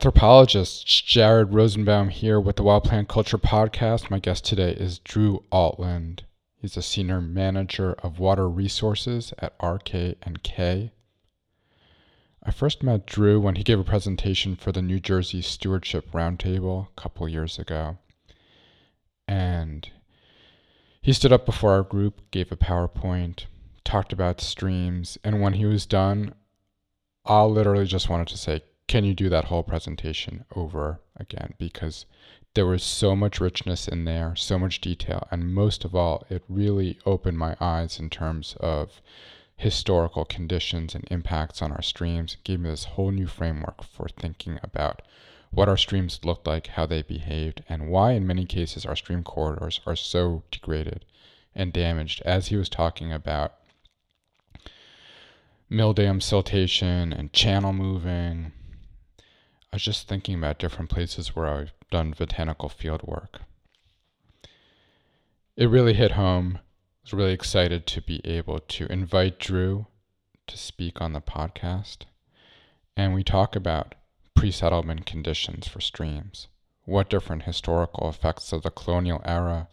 [0.00, 1.04] Greetings, planthropologists.
[1.04, 4.10] Jared Rosenbaum here with the Wild Plant Culture Podcast.
[4.10, 6.20] My guest today is Drew Altland.
[6.56, 10.92] He's a senior manager of water resources at RK&K.
[12.42, 16.88] I first met Drew when he gave a presentation for the New Jersey Stewardship Roundtable
[16.88, 17.98] a couple years ago.
[19.28, 19.90] And
[21.02, 23.44] he stood up before our group, gave a PowerPoint,
[23.84, 26.34] talked about streams, and when he was done,
[27.26, 31.54] I literally just wanted to say, can you do that whole presentation over again?
[31.58, 32.06] Because
[32.54, 36.42] there was so much richness in there, so much detail, and most of all, it
[36.48, 39.00] really opened my eyes in terms of
[39.56, 42.34] historical conditions and impacts on our streams.
[42.34, 45.02] It gave me this whole new framework for thinking about
[45.52, 49.22] what our streams looked like, how they behaved, and why, in many cases, our stream
[49.22, 51.04] corridors are so degraded
[51.54, 53.54] and damaged, as he was talking about
[55.68, 58.50] mill dam siltation and channel moving
[59.72, 63.42] I was just thinking about different places where I've done botanical field work.
[65.56, 66.58] It really hit home.
[66.58, 66.60] I
[67.04, 69.86] was really excited to be able to invite Drew
[70.48, 71.98] to speak on the podcast.
[72.96, 73.94] And we talk about
[74.34, 76.48] pre settlement conditions for streams,
[76.84, 79.68] what different historical effects of the colonial era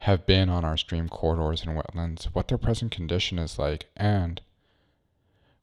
[0.00, 4.40] have been on our stream corridors and wetlands, what their present condition is like, and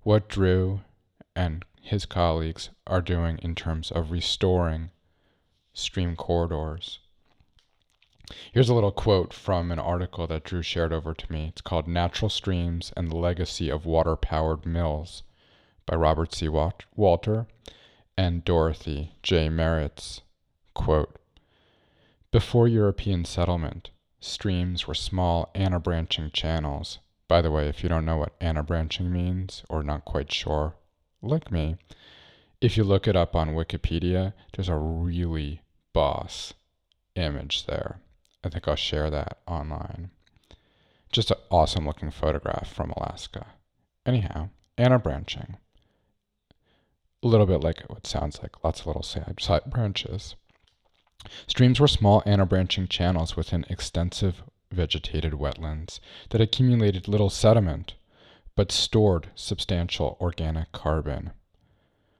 [0.04, 0.82] what Drew
[1.36, 4.92] and his colleagues are doing in terms of restoring
[5.74, 7.00] stream corridors.
[8.52, 11.48] Here's a little quote from an article that Drew shared over to me.
[11.48, 15.24] It's called Natural Streams and the Legacy of Water Powered Mills
[15.88, 16.48] by Robert C.
[16.48, 17.48] Walter
[18.16, 19.50] and Dorothy J.
[19.50, 20.22] Merritts.
[20.76, 21.16] Quote
[22.30, 23.90] Before European settlement,
[24.20, 27.00] streams were small anabranching channels.
[27.28, 30.76] By the way, if you don't know what anabranching means or not quite sure,
[31.22, 31.78] like me,
[32.62, 35.62] if you look it up on Wikipedia, there's a really
[35.94, 36.54] boss
[37.16, 38.00] image there.
[38.44, 40.12] I think I'll share that online.
[41.12, 43.48] Just an awesome looking photograph from Alaska.
[44.06, 45.56] Anyhow, anabranching.
[47.22, 50.36] A little bit like what sounds like lots of little side, side branches.
[51.48, 54.42] Streams were small anabranching channels within extensive
[54.72, 57.96] vegetated wetlands that accumulated little sediment
[58.60, 61.32] but stored substantial organic carbon.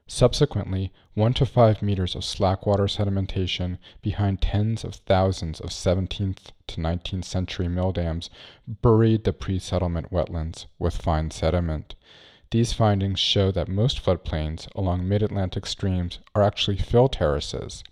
[0.06, 6.80] Subsequently, 1 to 5 meters of slackwater sedimentation behind tens of thousands of 17th to
[6.80, 8.30] 19th century mill dams
[8.66, 11.94] buried the pre settlement wetlands with fine sediment.
[12.50, 17.84] These findings show that most floodplains along mid Atlantic streams are actually fill terraces,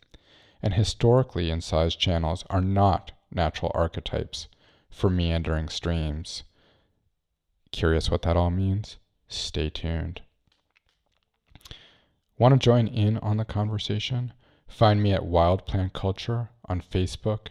[0.62, 4.48] and historically incised channels are not natural archetypes
[4.88, 6.44] for meandering streams.
[7.72, 8.96] Curious what that all means?
[9.28, 10.22] Stay tuned.
[12.38, 14.32] Want to join in on the conversation?
[14.68, 17.48] Find me at Wild Plant Culture on Facebook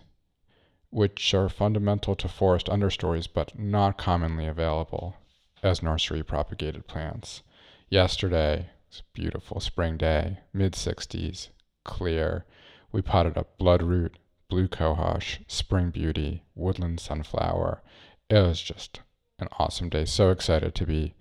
[0.98, 5.16] which are fundamental to forest understories but not commonly available
[5.62, 7.44] as nursery propagated plants.
[7.88, 11.50] Yesterday, it's a beautiful spring day, mid 60s,
[11.84, 12.46] clear.
[12.92, 14.14] We potted up bloodroot,
[14.50, 17.84] blue cohosh, spring beauty, woodland sunflower.
[18.28, 19.02] It was just
[19.38, 20.06] an awesome day.
[20.06, 21.14] So excited to be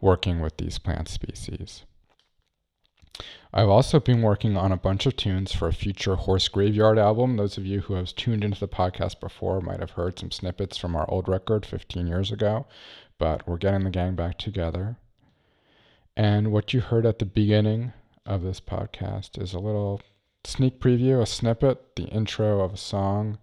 [0.00, 1.84] working with these plant species.
[3.52, 7.36] I've also been working on a bunch of tunes for a future Horse Graveyard album.
[7.36, 10.78] Those of you who have tuned into the podcast before might have heard some snippets
[10.78, 12.66] from our old record 15 years ago,
[13.18, 14.96] but we're getting the gang back together.
[16.16, 17.92] And what you heard at the beginning
[18.24, 20.00] of this podcast is a little
[20.44, 23.38] sneak preview, a snippet, the intro of a song,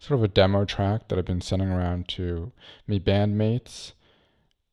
[0.00, 2.50] sort of a demo track that I've been sending around to
[2.88, 3.92] me bandmates.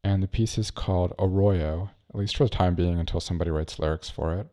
[0.04, 3.80] And the piece is called Arroyo, at least for the time being until somebody writes
[3.80, 4.48] lyrics for it.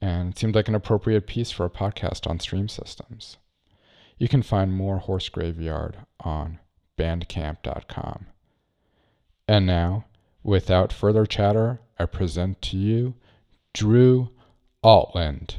[0.00, 3.38] And it seemed like an appropriate piece for a podcast on stream systems.
[4.18, 6.58] You can find more Horse Graveyard on
[6.98, 8.26] bandcamp.com.
[9.48, 10.06] And now,
[10.42, 13.14] without further chatter, I present to you
[13.74, 14.30] Drew
[14.82, 15.56] Altland.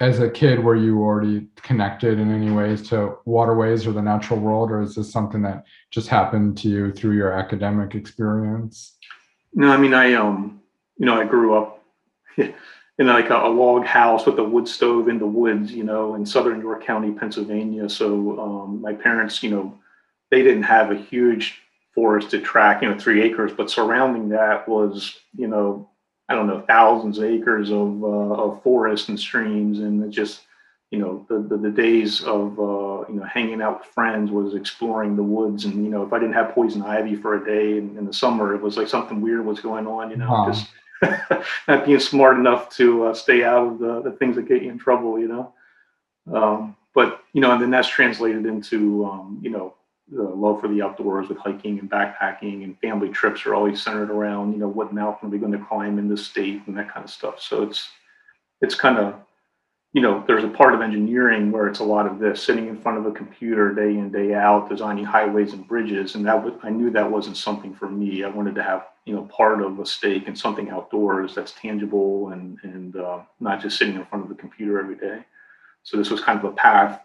[0.00, 4.40] As a kid, were you already connected in any ways to waterways or the natural
[4.40, 8.96] world, or is this something that just happened to you through your academic experience?
[9.54, 10.60] No, I mean, I um,
[10.96, 11.82] you know, I grew up
[12.36, 12.52] in
[12.98, 16.26] like a, a, log house with a wood stove in the woods, you know, in
[16.26, 17.88] southern York County, Pennsylvania.
[17.88, 19.78] So um, my parents, you know,
[20.30, 21.60] they didn't have a huge
[21.94, 25.88] forested tract, you know, three acres, but surrounding that was, you know,
[26.28, 30.40] I don't know, thousands of acres of uh, of forest and streams, and it just,
[30.90, 34.54] you know, the the, the days of uh, you know hanging out with friends was
[34.54, 37.78] exploring the woods, and you know, if I didn't have poison ivy for a day
[37.78, 40.68] in, in the summer, it was like something weird was going on, you know, just
[41.68, 44.70] not being smart enough to uh, stay out of the, the things that get you
[44.70, 45.52] in trouble, you know.
[46.32, 49.74] Um, but you know, and then that's translated into um, you know
[50.10, 54.10] the love for the outdoors with hiking and backpacking and family trips are always centered
[54.10, 56.92] around you know what mountain are we going to climb in this state and that
[56.92, 57.40] kind of stuff.
[57.40, 57.88] So it's
[58.60, 59.14] it's kind of
[59.94, 62.76] you know, there's a part of engineering where it's a lot of this sitting in
[62.76, 66.16] front of a computer day in, day out, designing highways and bridges.
[66.16, 68.24] And that was, I knew that wasn't something for me.
[68.24, 72.30] I wanted to have, you know, part of a stake and something outdoors that's tangible
[72.30, 75.24] and, and uh, not just sitting in front of the computer every day.
[75.84, 77.00] So this was kind of a path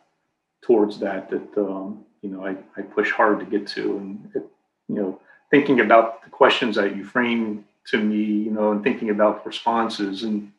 [0.64, 3.98] towards that, that, um, you know, I, I push hard to get to.
[3.98, 4.44] And, it,
[4.88, 5.22] you know,
[5.52, 10.24] thinking about the questions that you frame to me, you know, and thinking about responses.
[10.24, 10.52] And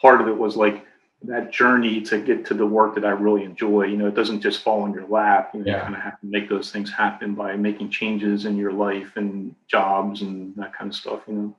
[0.00, 0.84] part of it was like,
[1.22, 3.84] that journey to get to the work that I really enjoy.
[3.84, 5.50] You know, it doesn't just fall in your lap.
[5.52, 5.76] You, know, yeah.
[5.76, 9.12] you kind of have to make those things happen by making changes in your life
[9.16, 11.22] and jobs and that kind of stuff.
[11.26, 11.56] You know.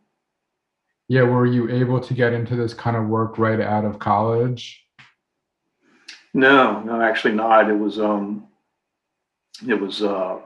[1.08, 4.86] Yeah, were you able to get into this kind of work right out of college?
[6.34, 7.70] No, no, actually not.
[7.70, 8.48] It was um,
[9.68, 10.40] it was uh,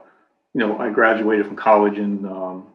[0.54, 2.66] you know, I graduated from college in um,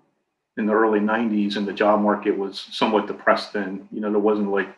[0.57, 3.53] in the early '90s, and the job market was somewhat depressed.
[3.53, 4.69] Then, you know, there wasn't like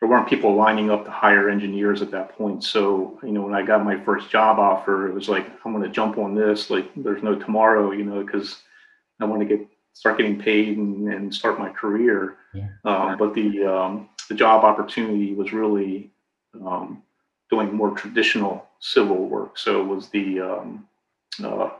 [0.00, 2.62] there weren't people lining up to hire engineers at that point.
[2.62, 5.84] So, you know, when I got my first job offer, it was like, I'm going
[5.84, 6.68] to jump on this.
[6.68, 8.62] Like, there's no tomorrow, you know, because
[9.20, 12.36] I want to get start getting paid and, and start my career.
[12.52, 12.68] Yeah.
[12.84, 16.10] Um, but the um, the job opportunity was really
[16.64, 17.02] um,
[17.50, 19.56] doing more traditional civil work.
[19.56, 20.88] So it was the um,
[21.42, 21.70] uh,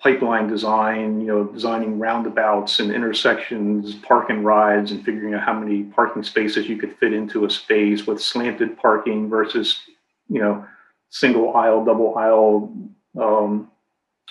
[0.00, 5.52] pipeline design, you know, designing roundabouts and intersections, park and rides, and figuring out how
[5.52, 9.80] many parking spaces you could fit into a space with slanted parking versus,
[10.28, 10.66] you know,
[11.10, 12.72] single aisle, double aisle
[13.20, 13.70] um,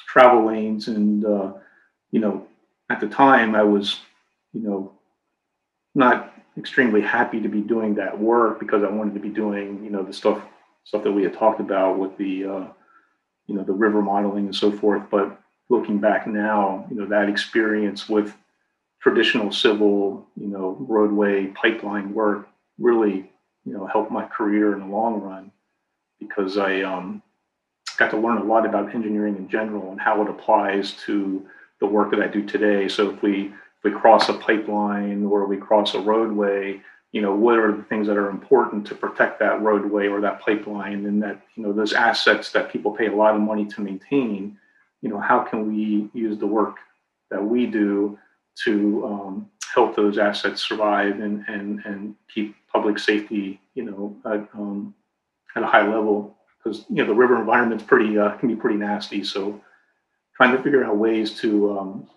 [0.07, 0.87] travel lanes.
[0.87, 1.53] And, uh,
[2.11, 2.47] you know,
[2.89, 3.99] at the time I was,
[4.53, 4.91] you know,
[5.93, 9.91] not extremely happy to be doing that work because I wanted to be doing, you
[9.91, 10.41] know, the stuff
[10.83, 12.67] stuff that we had talked about with the, uh,
[13.45, 15.03] you know, the river modeling and so forth.
[15.11, 18.35] But looking back now, you know, that experience with
[19.01, 22.49] traditional civil, you know, roadway pipeline work
[22.79, 23.31] really,
[23.65, 25.51] you know, helped my career in the long run
[26.19, 27.21] because I um,
[27.97, 31.45] got to learn a lot about engineering in general and how it applies to
[31.79, 32.87] the work that I do today.
[32.87, 36.81] So if we if we cross a pipeline or we cross a roadway,
[37.13, 40.41] you know, what are the things that are important to protect that roadway or that
[40.41, 43.81] pipeline and that, you know, those assets that people pay a lot of money to
[43.81, 44.57] maintain
[45.01, 46.77] you know, how can we use the work
[47.31, 48.17] that we do
[48.63, 54.47] to um, help those assets survive and, and, and keep public safety, you know, at,
[54.53, 54.93] um,
[55.55, 56.35] at a high level?
[56.57, 59.23] Because, you know, the river environment's pretty, uh, can be pretty nasty.
[59.23, 59.61] So
[60.35, 62.09] trying to figure out ways to um,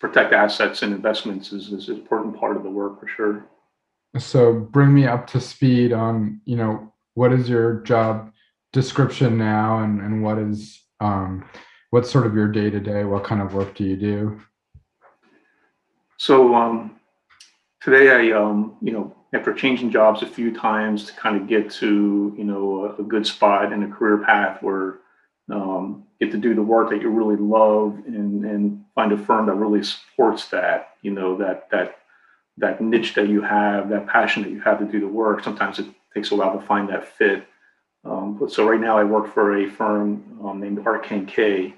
[0.00, 3.46] protect assets and investments is, is an important part of the work for sure.
[4.18, 8.32] So bring me up to speed on, you know, what is your job
[8.72, 11.44] description now and, and what is um,
[11.90, 13.04] what's sort of your day to day?
[13.04, 14.40] What kind of work do you do?
[16.18, 16.98] So um,
[17.82, 21.70] today, I um, you know after changing jobs a few times to kind of get
[21.70, 24.98] to you know a, a good spot in a career path where
[25.50, 29.46] um, get to do the work that you really love and and find a firm
[29.46, 31.98] that really supports that you know that that
[32.58, 35.78] that niche that you have that passion that you have to do the work sometimes
[35.78, 37.46] it takes a while to find that fit
[38.08, 41.74] um, so right now I work for a firm um, named RK&K,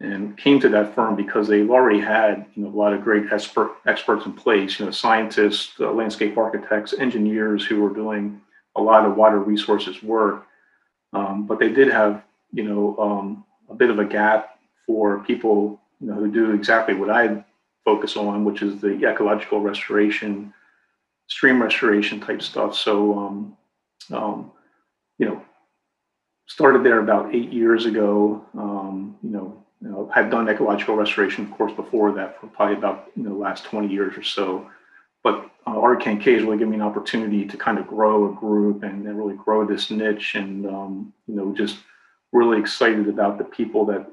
[0.00, 3.32] and came to that firm because they've already had you know a lot of great
[3.32, 4.78] expert experts in place.
[4.78, 8.40] You know, scientists, uh, landscape architects, engineers who were doing
[8.76, 10.46] a lot of water resources work.
[11.12, 15.80] Um, but they did have you know um, a bit of a gap for people
[16.00, 17.44] you know who do exactly what I
[17.84, 20.52] focus on, which is the ecological restoration,
[21.26, 22.74] stream restoration type stuff.
[22.74, 23.56] So um,
[24.12, 24.52] um,
[25.18, 25.42] you know,
[26.48, 28.44] started there about eight years ago.
[28.54, 32.76] Um, you know, you know, had done ecological restoration, of course, before that for probably
[32.76, 34.68] about you know the last 20 years or so.
[35.22, 38.82] But uh, RK&K has really given me an opportunity to kind of grow a group
[38.82, 41.78] and, and really grow this niche, and um, you know, just
[42.32, 44.06] really excited about the people that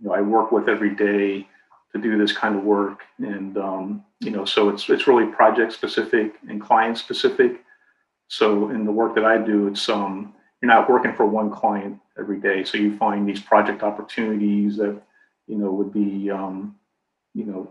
[0.00, 1.46] you know I work with every day
[1.94, 5.72] to do this kind of work, and um, you know, so it's it's really project
[5.72, 7.62] specific and client specific.
[8.28, 11.98] So in the work that I do, it's um, you're not working for one client
[12.16, 12.62] every day.
[12.62, 14.96] So you find these project opportunities that,
[15.48, 16.76] you know, would be, um,
[17.34, 17.68] you know,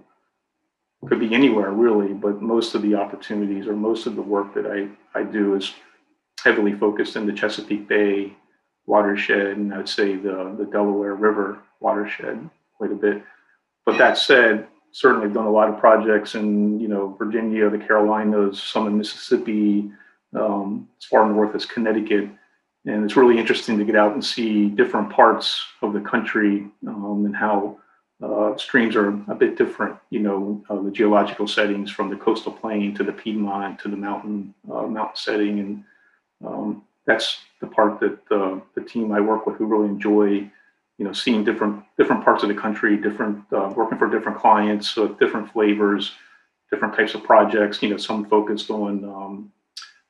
[1.08, 4.68] could be anywhere really, but most of the opportunities or most of the work that
[4.68, 5.74] I, I do is
[6.44, 8.34] heavily focused in the Chesapeake Bay
[8.86, 13.24] watershed and I'd say the, the Delaware River watershed quite a bit.
[13.86, 18.62] But that said, certainly done a lot of projects in, you know, Virginia, the Carolinas,
[18.62, 19.90] some in Mississippi,
[20.36, 22.30] um, as far north as Connecticut
[22.86, 27.24] and it's really interesting to get out and see different parts of the country um,
[27.26, 27.78] and how
[28.24, 29.98] uh, streams are a bit different.
[30.10, 33.98] You know, uh, the geological settings from the coastal plain to the Piedmont to the
[33.98, 35.84] mountain uh, mountain setting, and
[36.46, 40.50] um, that's the part that uh, the team I work with who really enjoy.
[40.98, 44.94] You know, seeing different different parts of the country, different uh, working for different clients,
[45.20, 46.12] different flavors,
[46.72, 47.82] different types of projects.
[47.82, 49.52] You know, some focused on um,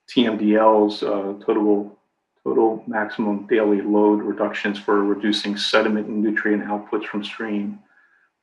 [0.10, 1.98] TMDLs, uh, total
[2.44, 7.80] total maximum daily load reductions for reducing sediment and nutrient outputs from stream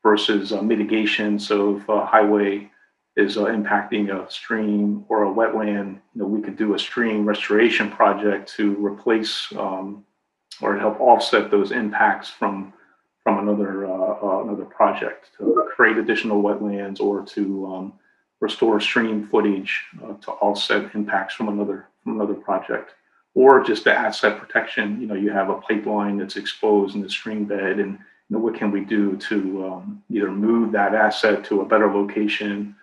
[0.02, 1.38] versus uh, mitigation.
[1.38, 2.70] So if a highway
[3.16, 7.26] is uh, impacting a stream or a wetland, you know, we could do a stream
[7.26, 10.04] restoration project to replace um,
[10.60, 12.72] or help offset those impacts from
[13.22, 17.92] from another uh, uh another project to create additional wetlands or to um,
[18.40, 22.94] restore stream footage uh, to offset impacts from another from another project
[23.38, 25.00] or just the asset protection.
[25.00, 28.40] You know, you have a pipeline that's exposed in the stream bed, and you know,
[28.40, 32.74] what can we do to um, either move that asset to a better location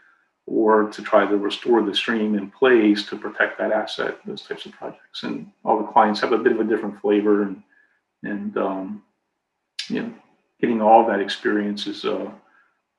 [0.45, 4.65] or to try to restore the stream in place to protect that asset, those types
[4.65, 5.23] of projects.
[5.23, 7.61] And all the clients have a bit of a different flavor and,
[8.23, 9.03] and um,
[9.89, 10.13] you know,
[10.61, 12.31] getting all that experience is, uh,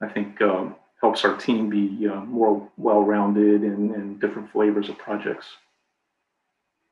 [0.03, 0.67] I think, uh,
[1.01, 5.47] helps our team be uh, more well-rounded and, and different flavors of projects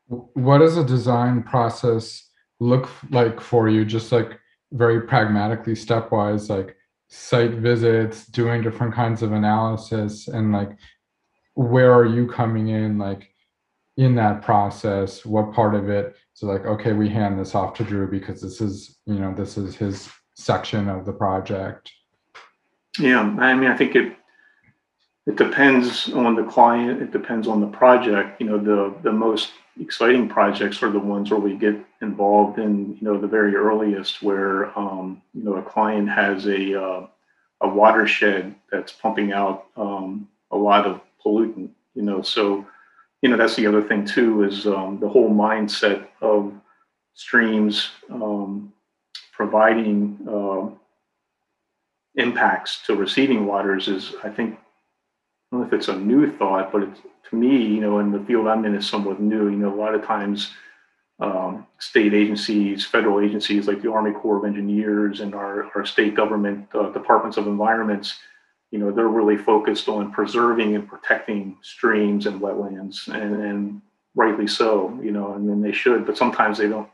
[0.06, 2.28] what does a design process
[2.60, 3.84] look like for you?
[3.84, 4.38] Just like
[4.72, 6.76] very pragmatically stepwise like
[7.08, 10.70] site visits doing different kinds of analysis and like
[11.54, 13.30] where are you coming in like
[13.96, 15.24] in that process?
[15.24, 16.16] What part of it?
[16.32, 19.56] So like okay we hand this off to drew because this is you know this
[19.56, 21.90] is his section of the project.
[22.98, 24.16] Yeah i mean i think it
[25.26, 29.50] it depends on the client it depends on the project you know the the most
[29.80, 34.22] exciting projects are the ones where we get involved in you know the very earliest
[34.22, 37.06] where um, you know a client has a uh,
[37.60, 42.64] a watershed that's pumping out um, a lot of pollutant you know so
[43.22, 46.52] you know that's the other thing too is um, the whole mindset of
[47.14, 48.72] streams um,
[49.32, 50.68] providing uh,
[52.16, 54.56] impacts to receiving waters is i think
[55.54, 58.20] don't know if it's a new thought, but it's, to me, you know, in the
[58.20, 59.48] field I'm in is somewhat new.
[59.48, 60.50] You know, a lot of times
[61.20, 66.14] um, state agencies, federal agencies like the Army Corps of Engineers and our, our state
[66.14, 68.18] government uh, departments of environments,
[68.70, 73.80] you know, they're really focused on preserving and protecting streams and wetlands, and, and
[74.16, 76.04] rightly so, you know, and then they should.
[76.04, 76.88] But sometimes they don't.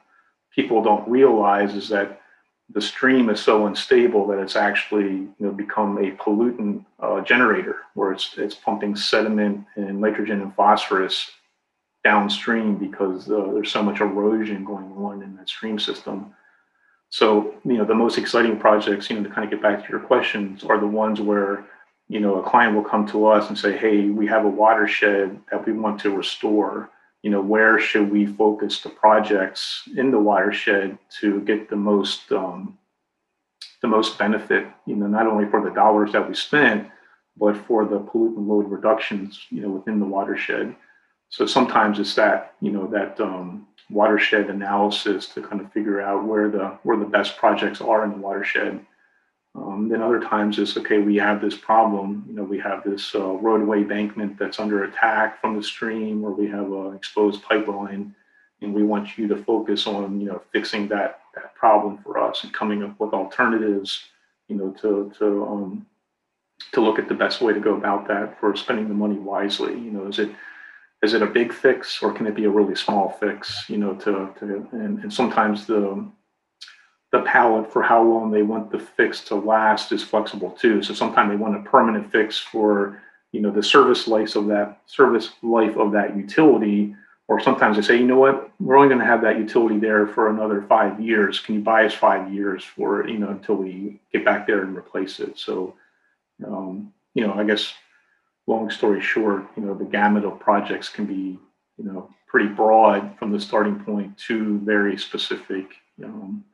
[0.54, 2.19] People don't realize is that
[2.72, 7.76] the stream is so unstable that it's actually you know become a pollutant uh, generator
[7.94, 11.30] where it's it's pumping sediment and nitrogen and phosphorus
[12.04, 16.34] downstream because uh, there's so much erosion going on in that stream system.
[17.08, 19.90] So you know the most exciting projects, you know, to kind of get back to
[19.90, 21.64] your questions, are the ones where
[22.08, 25.40] you know a client will come to us and say, "Hey, we have a watershed
[25.50, 26.90] that we want to restore."
[27.22, 32.32] You know, where should we focus the projects in the watershed to get the most
[32.32, 32.78] um,
[33.82, 36.88] the most benefit, you know, not only for the dollars that we spent,
[37.36, 40.74] but for the pollutant load reductions, you know, within the watershed.
[41.30, 46.24] So sometimes it's that, you know, that um, watershed analysis to kind of figure out
[46.24, 48.84] where the where the best projects are in the watershed.
[49.54, 53.14] Um, then other times it's okay, we have this problem, you know, we have this
[53.14, 58.14] uh, roadway bankment that's under attack from the stream, or we have an exposed pipeline,
[58.62, 62.44] and we want you to focus on, you know, fixing that, that problem for us
[62.44, 64.04] and coming up with alternatives,
[64.46, 65.86] you know, to, to, um,
[66.72, 69.72] to look at the best way to go about that for spending the money wisely.
[69.72, 70.30] You know, is it,
[71.02, 73.94] is it a big fix or can it be a really small fix, you know,
[73.94, 76.06] to, to and, and sometimes the,
[77.12, 80.82] the palette for how long they want the fix to last is flexible too.
[80.82, 83.02] So sometimes they want a permanent fix for
[83.32, 86.94] you know the service life of that service life of that utility,
[87.28, 90.06] or sometimes they say, you know what, we're only going to have that utility there
[90.06, 91.40] for another five years.
[91.40, 94.76] Can you buy us five years for you know until we get back there and
[94.76, 95.38] replace it?
[95.38, 95.74] So
[96.46, 97.72] um, you know, I guess
[98.46, 101.38] long story short, you know, the gamut of projects can be
[101.76, 105.66] you know pretty broad from the starting point to very specific.
[106.04, 106.44] Um,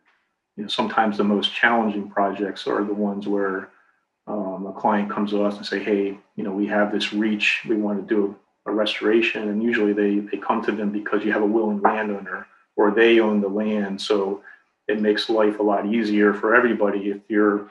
[0.56, 3.68] you know, sometimes the most challenging projects are the ones where
[4.26, 7.62] um, a client comes to us and say, hey, you know, we have this reach,
[7.68, 8.34] we want to do
[8.66, 9.48] a restoration.
[9.48, 12.46] And usually they, they come to them because you have a willing landowner
[12.76, 14.00] or they own the land.
[14.00, 14.42] So
[14.88, 17.70] it makes life a lot easier for everybody if your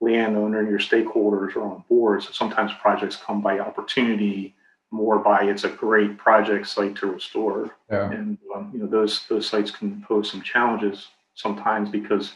[0.00, 2.22] landowner and your stakeholders are on board.
[2.22, 4.54] So sometimes projects come by opportunity
[4.92, 7.70] more by it's a great project site to restore.
[7.90, 8.10] Yeah.
[8.10, 12.32] And um, you know those those sites can pose some challenges sometimes because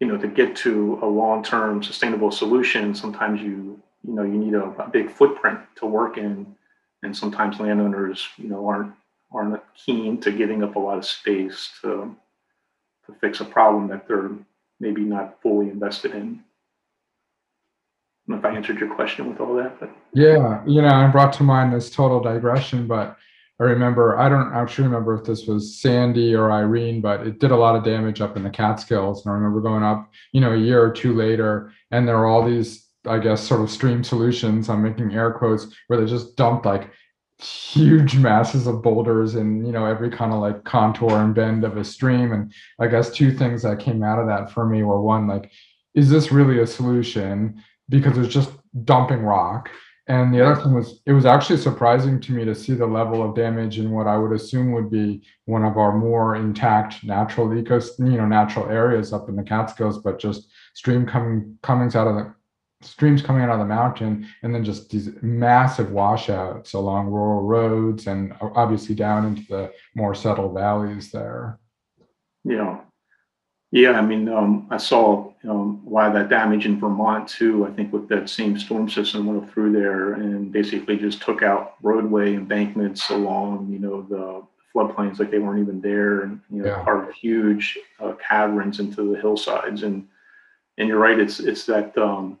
[0.00, 4.54] you know to get to a long-term sustainable solution sometimes you you know you need
[4.54, 6.54] a, a, big footprint to work in.
[7.02, 8.94] And sometimes landowners you know aren't
[9.32, 12.16] aren't keen to giving up a lot of space to
[13.06, 14.30] to fix a problem that they're
[14.80, 16.42] maybe not fully invested in.
[18.28, 19.90] I don't know if I answered your question with all that, but.
[20.12, 23.16] Yeah, you know, I brought to mind this total digression, but
[23.58, 27.52] I remember, I don't actually remember if this was Sandy or Irene, but it did
[27.52, 29.24] a lot of damage up in the Catskills.
[29.24, 32.26] And I remember going up, you know, a year or two later, and there were
[32.26, 34.68] all these, I guess, sort of stream solutions.
[34.68, 36.90] I'm making air quotes where they just dumped like
[37.38, 41.78] huge masses of boulders in, you know, every kind of like contour and bend of
[41.78, 42.32] a stream.
[42.32, 45.50] And I guess two things that came out of that for me were one, like,
[45.94, 47.62] is this really a solution?
[47.88, 48.50] Because it's just
[48.84, 49.70] dumping rock
[50.08, 53.22] and the other thing was, it was actually surprising to me to see the level
[53.22, 57.48] of damage in what I would assume would be one of our more intact natural
[57.48, 62.06] ecos, you know, natural areas up in the Catskills, but just stream coming comings out
[62.06, 62.34] of the
[62.82, 68.06] streams coming out of the mountain, and then just these massive washouts along rural roads,
[68.06, 71.58] and obviously down into the more settled valleys there.
[72.44, 72.80] Yeah,
[73.72, 77.66] yeah, I mean, um, I saw um, a lot of that damage in Vermont too.
[77.66, 81.74] I think with that same storm system went through there and basically just took out
[81.82, 84.42] roadway embankments along, you know, the
[84.74, 86.84] floodplains like they weren't even there, and you know, yeah.
[86.84, 89.82] carved huge uh, caverns into the hillsides.
[89.82, 90.06] And
[90.78, 92.38] and you're right, it's it's that um,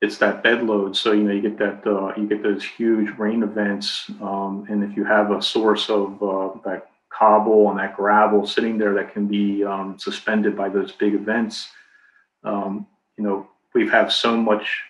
[0.00, 0.96] it's that bed load.
[0.96, 4.82] So you know, you get that uh, you get those huge rain events, um, and
[4.82, 9.12] if you have a source of uh, that cobble and that gravel sitting there that
[9.12, 11.68] can be um, suspended by those big events.
[12.42, 14.82] Um, you know, we have so much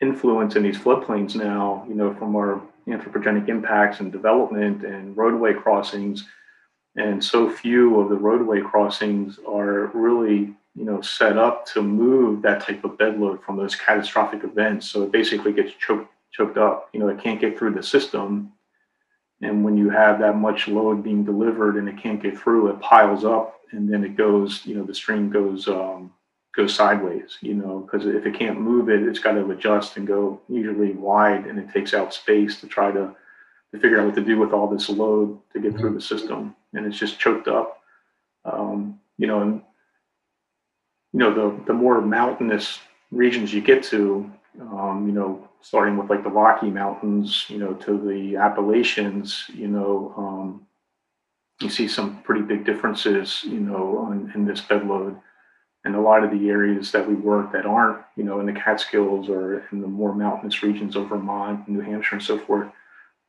[0.00, 5.52] influence in these floodplains now, you know, from our anthropogenic impacts and development and roadway
[5.54, 6.24] crossings.
[6.96, 12.42] And so few of the roadway crossings are really, you know, set up to move
[12.42, 14.88] that type of bed load from those catastrophic events.
[14.90, 16.88] So it basically gets choked, choked up.
[16.92, 18.52] You know, it can't get through the system
[19.42, 22.80] and when you have that much load being delivered and it can't get through, it
[22.80, 26.12] piles up and then it goes, you know, the stream goes um,
[26.54, 30.06] goes sideways, you know, because if it can't move it, it's got to adjust and
[30.06, 33.14] go usually wide and it takes out space to try to,
[33.72, 36.54] to figure out what to do with all this load to get through the system.
[36.72, 37.82] And it's just choked up.
[38.46, 39.62] Um, you know, and
[41.12, 42.78] you know, the the more mountainous
[43.10, 47.74] regions you get to, um, you know, starting with like the Rocky Mountains, you know,
[47.74, 50.66] to the Appalachians, you know, um,
[51.60, 55.16] you see some pretty big differences, you know, on, in this bed load.
[55.84, 58.52] And a lot of the areas that we work that aren't, you know, in the
[58.52, 62.68] Catskills or in the more mountainous regions of Vermont, New Hampshire, and so forth,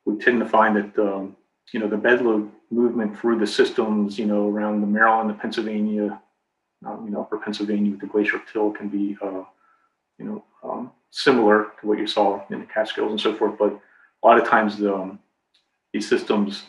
[0.05, 1.35] we tend to find that, um,
[1.71, 5.35] you know, the bed load movement through the systems, you know, around the Maryland, the
[5.35, 6.19] Pennsylvania,
[6.81, 9.43] you know, upper Pennsylvania with the glacial till can be, uh,
[10.17, 13.57] you know, um, similar to what you saw in the Catskills and so forth.
[13.57, 13.79] But
[14.23, 15.19] a lot of times the, um,
[15.93, 16.63] these systems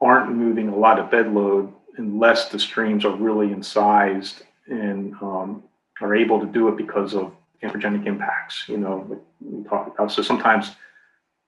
[0.00, 5.62] aren't moving a lot of bed load unless the streams are really incised and um,
[6.00, 8.68] are able to do it because of anthropogenic impacts.
[8.68, 10.12] You know, we talk about.
[10.12, 10.72] So sometimes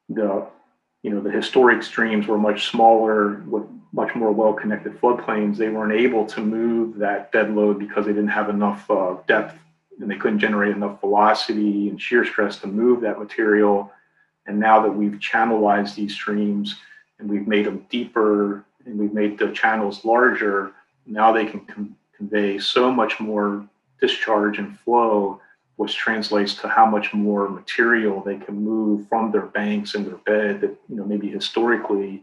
[0.09, 0.47] the
[1.03, 5.57] you know the historic streams were much smaller with much more well-connected floodplains.
[5.57, 9.57] They weren't able to move that bed load because they didn't have enough uh, depth
[10.01, 13.93] and they couldn't generate enough velocity and shear stress to move that material.
[14.47, 16.77] And now that we've channelized these streams
[17.19, 20.73] and we've made them deeper and we've made the channels larger,
[21.07, 23.67] now they can com- convey so much more
[24.01, 25.41] discharge and flow,
[25.77, 30.17] which translates to how much more material they can move from their banks and their
[30.17, 32.23] bed that you know maybe historically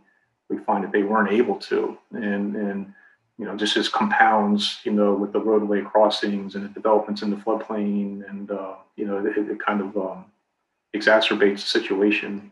[0.50, 1.98] we find that they weren't able to.
[2.12, 2.94] And and
[3.38, 7.30] you know, just as compounds, you know, with the roadway crossings and the developments in
[7.30, 10.26] the floodplain, and uh, you know, it, it kind of um,
[10.95, 12.52] exacerbates the situation.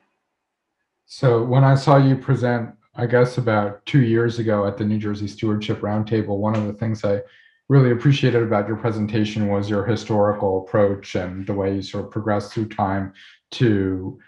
[1.07, 4.97] So when I saw you present, I guess about two years ago at the New
[4.97, 7.21] Jersey Stewardship Roundtable, one of the things I
[7.67, 12.11] really appreciated about your presentation was your historical approach and the way you sort of
[12.11, 13.11] progressed through time
[13.51, 14.19] to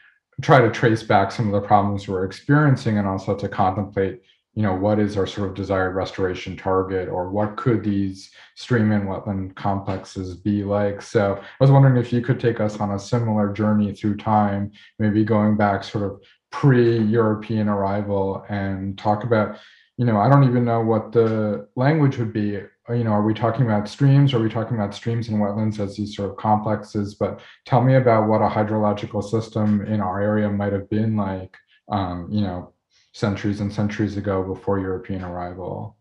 [0.42, 4.22] try to trace back some of the problems we're experiencing and also to contemplate
[4.58, 8.92] you know what is our sort of desired restoration target or what could these stream
[8.92, 11.00] and wetland complexes be like?
[11.00, 14.72] So i was wondering if you could take us on a similar journey through time
[14.98, 16.20] maybe going back sort of
[16.52, 19.60] pre-european arrival and talk about
[19.98, 22.60] you know i don't even know what the language would be.
[22.90, 24.34] You know are we talking about streams?
[24.34, 27.14] Are we talking about streams and wetlands as these sort of complexes?
[27.14, 31.54] But tell me about what a hydrological system in our area might have been like
[31.92, 32.74] um, you know
[33.18, 35.98] centuries and centuries ago before European arrival.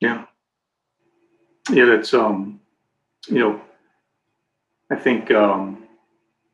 [0.00, 0.24] Yeah.
[1.70, 2.58] Yeah, that's um,
[3.28, 3.60] you know,
[4.90, 5.86] I think um,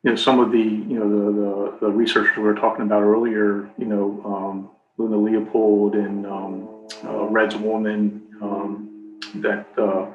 [0.02, 3.02] you know some of the you know the the, the research we were talking about
[3.02, 6.68] earlier, you know, um, Luna Leopold and um,
[7.04, 10.06] uh, Reds Wolman, um, that uh,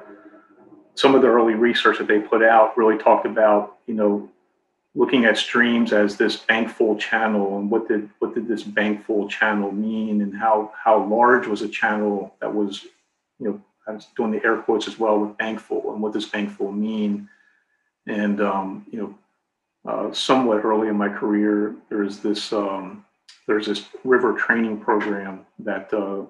[0.93, 4.29] some of the early research that they put out really talked about you know
[4.95, 9.71] looking at streams as this bankfull channel and what did what did this bankfull channel
[9.71, 12.85] mean and how how large was a channel that was
[13.39, 16.29] you know I was doing the air quotes as well with bankfull and what does
[16.29, 17.27] bankfull mean?
[18.07, 19.17] And um, you know
[19.85, 23.05] uh, somewhat early in my career there's this um,
[23.47, 26.23] there's this river training program that uh,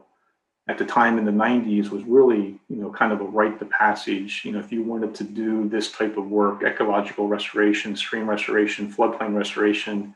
[0.68, 3.70] at the time in the 90s was really you know kind of a rite of
[3.70, 4.44] passage.
[4.46, 8.92] You know if you wanted to do this type of work ecological restoration stream restoration
[8.92, 10.16] floodplain restoration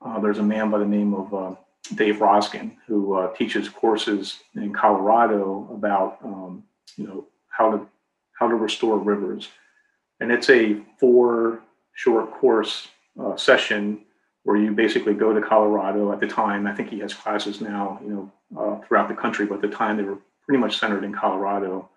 [0.00, 1.54] uh, there's a man by the name of uh,
[1.94, 6.64] Dave Rosgen who uh, teaches courses in colorado about um,
[6.96, 7.86] you know how to
[8.38, 9.48] how to restore rivers.
[10.20, 11.60] And it's a four
[11.94, 12.88] short course
[13.20, 14.04] uh, session
[14.48, 17.98] where you basically go to colorado at the time i think he has classes now
[18.02, 21.04] you know uh, throughout the country, but at the time they were pretty much centered
[21.04, 21.88] in Colorado,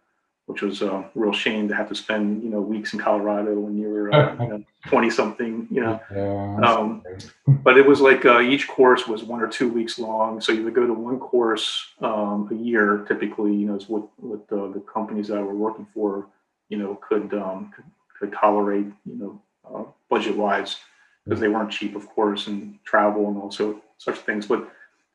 [0.48, 3.78] which was a real shame to have to spend you know weeks in Colorado when
[3.78, 6.00] you were uh, twenty something, you know.
[6.14, 7.04] Yeah, um,
[7.48, 10.64] but it was like uh, each course was one or two weeks long, so you
[10.64, 13.06] would go to one course um, a year.
[13.08, 16.28] Typically, you know, is what what the, the companies that I were working for,
[16.70, 17.86] you know, could um, could,
[18.20, 19.42] could tolerate, you know,
[19.74, 20.78] uh, budget wise,
[21.26, 24.68] because they weren't cheap, of course, and travel and also such things, but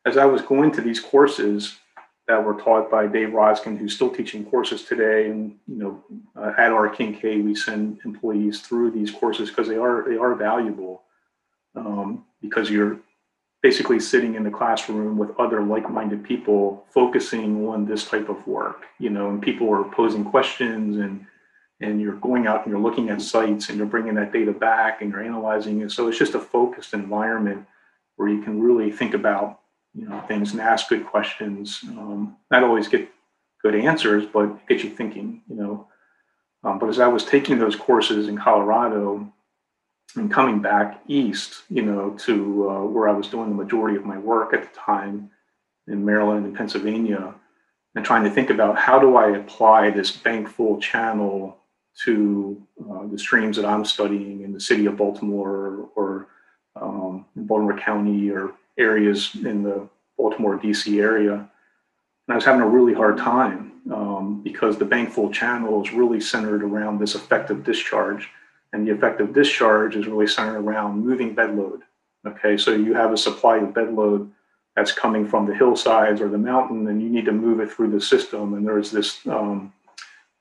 [0.05, 1.75] as I was going to these courses
[2.27, 6.03] that were taught by Dave Rosgen, who's still teaching courses today, and you know,
[6.35, 11.03] uh, at RK&K, we send employees through these courses because they are they are valuable
[11.75, 12.99] um, because you're
[13.61, 18.85] basically sitting in the classroom with other like-minded people focusing on this type of work
[18.99, 21.25] you know and people are posing questions and
[21.79, 25.01] and you're going out and you're looking at sites and you're bringing that data back
[25.01, 27.65] and you're analyzing it so it's just a focused environment
[28.17, 29.61] where you can really think about
[29.97, 31.79] you know things and ask good questions.
[31.89, 33.09] Um, not always get
[33.63, 35.41] good answers, but get you thinking.
[35.49, 35.87] You know,
[36.63, 39.31] um, but as I was taking those courses in Colorado
[40.15, 44.05] and coming back east, you know, to uh, where I was doing the majority of
[44.05, 45.31] my work at the time
[45.87, 47.33] in Maryland and Pennsylvania,
[47.95, 51.57] and trying to think about how do I apply this bankfull channel
[52.05, 56.27] to uh, the streams that I'm studying in the city of Baltimore or,
[56.75, 61.33] um, Baltimore County or areas in the Baltimore, DC area.
[61.33, 66.19] And I was having a really hard time um, because the bankfull channel is really
[66.19, 68.29] centered around this effective discharge.
[68.73, 71.81] And the effective discharge is really centered around moving bed load.
[72.25, 74.29] Okay, so you have a supply of bed load
[74.75, 77.89] that's coming from the hillsides or the mountain, and you need to move it through
[77.89, 78.53] the system.
[78.53, 79.73] And there's this um,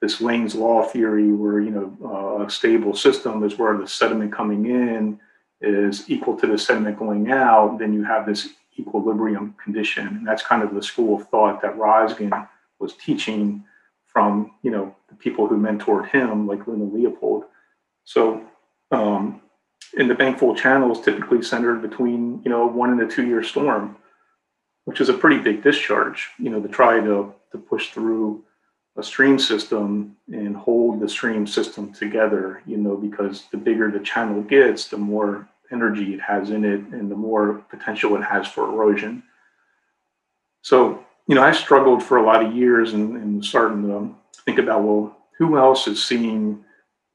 [0.00, 4.32] this Lane's law theory where you know uh, a stable system is where the sediment
[4.32, 5.18] coming in
[5.60, 10.06] is equal to the sediment going out, then you have this equilibrium condition.
[10.06, 13.64] And that's kind of the school of thought that Rosgen was teaching
[14.04, 17.44] from, you know, the people who mentored him, like Luna Leopold.
[18.04, 18.44] So
[18.90, 19.40] um,
[19.96, 23.42] in the bankfull channel is typically centered between, you know, one and a two year
[23.42, 23.96] storm,
[24.84, 28.44] which is a pretty big discharge, you know, to try to, to push through
[28.96, 34.00] a stream system and hold the stream system together, you know, because the bigger the
[34.00, 38.46] channel gets, the more energy it has in it and the more potential it has
[38.46, 39.22] for erosion.
[40.62, 44.58] So, you know, I struggled for a lot of years and, and starting to think
[44.58, 46.64] about, well, who else is seeing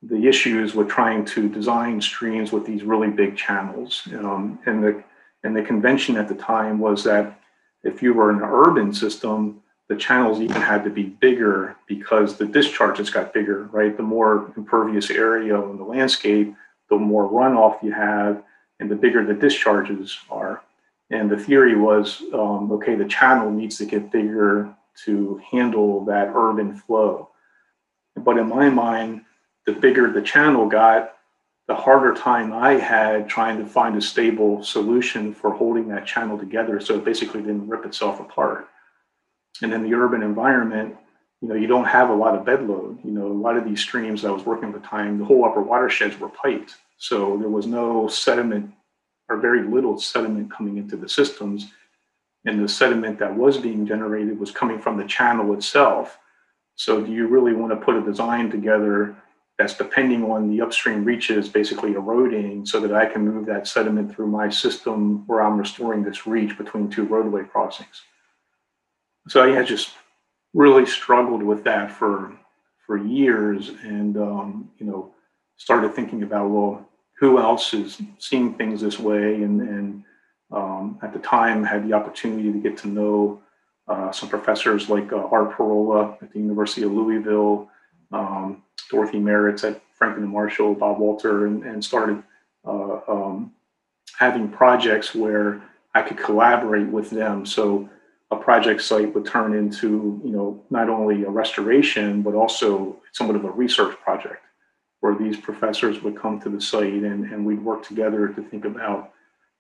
[0.04, 4.08] the issues with trying to design streams with these really big channels?
[4.14, 5.04] Um, and the
[5.44, 7.40] and the convention at the time was that
[7.84, 12.46] if you were an urban system, the channels even had to be bigger because the
[12.46, 13.98] discharges got bigger, right?
[13.98, 16.56] The more impervious area in the landscape,
[16.90, 18.42] the more runoff you have,
[18.80, 20.64] and the bigger the discharges are.
[21.10, 24.74] And the theory was um, okay, the channel needs to get bigger
[25.04, 27.28] to handle that urban flow.
[28.16, 29.26] But in my mind,
[29.66, 31.18] the bigger the channel got,
[31.68, 36.38] the harder time I had trying to find a stable solution for holding that channel
[36.38, 38.70] together so it basically didn't rip itself apart.
[39.62, 40.96] And in the urban environment,
[41.42, 43.00] you know, you don't have a lot of bed load.
[43.04, 45.46] You know, a lot of these streams I was working at the time, the whole
[45.46, 46.76] upper watersheds were piped.
[46.98, 48.72] So there was no sediment
[49.28, 51.72] or very little sediment coming into the systems.
[52.46, 56.20] And the sediment that was being generated was coming from the channel itself.
[56.76, 59.16] So do you really want to put a design together
[59.58, 64.14] that's depending on the upstream reaches basically eroding so that I can move that sediment
[64.14, 68.02] through my system where I'm restoring this reach between two roadway crossings.
[69.28, 69.92] So I had just
[70.54, 72.34] really struggled with that for
[72.86, 75.14] for years and um, you know
[75.58, 80.04] started thinking about well who else is seeing things this way and, and
[80.52, 83.42] um, at the time had the opportunity to get to know
[83.88, 87.70] uh, some professors like uh, Art Parola at the University of Louisville,
[88.12, 92.22] um, Dorothy Merritts at Franklin and Marshall, Bob Walter, and, and started
[92.66, 93.52] uh, um,
[94.18, 95.62] having projects where
[95.94, 97.46] I could collaborate with them.
[97.46, 97.90] So
[98.32, 103.36] a project site would turn into, you know, not only a restoration, but also somewhat
[103.36, 104.44] of a research project
[105.02, 108.66] where these professors would come to the site and, and we'd work together to think
[108.66, 109.14] about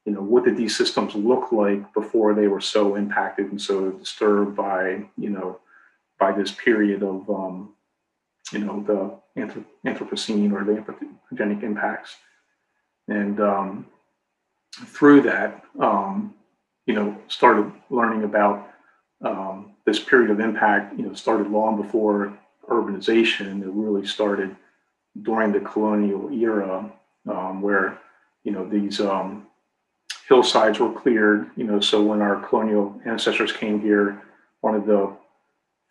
[0.05, 3.91] you know, what did these systems look like before they were so impacted and so
[3.91, 5.59] disturbed by, you know,
[6.19, 7.73] by this period of, um,
[8.51, 9.41] you know, the
[9.85, 12.15] Anthropocene or the anthropogenic impacts.
[13.07, 13.85] And um,
[14.85, 16.33] through that, um,
[16.85, 18.69] you know, started learning about
[19.23, 22.37] um, this period of impact, you know, started long before
[22.69, 23.61] urbanization.
[23.61, 24.55] It really started
[25.21, 26.91] during the colonial era
[27.29, 27.99] um, where,
[28.43, 29.47] you know, these um,
[30.27, 31.49] hillsides were cleared.
[31.55, 34.21] You know, so when our colonial ancestors came here,
[34.61, 35.15] one of the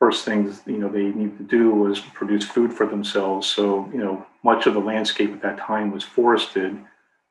[0.00, 3.46] first things you know they needed to do was produce food for themselves.
[3.46, 6.76] So you know, much of the landscape at that time was forested.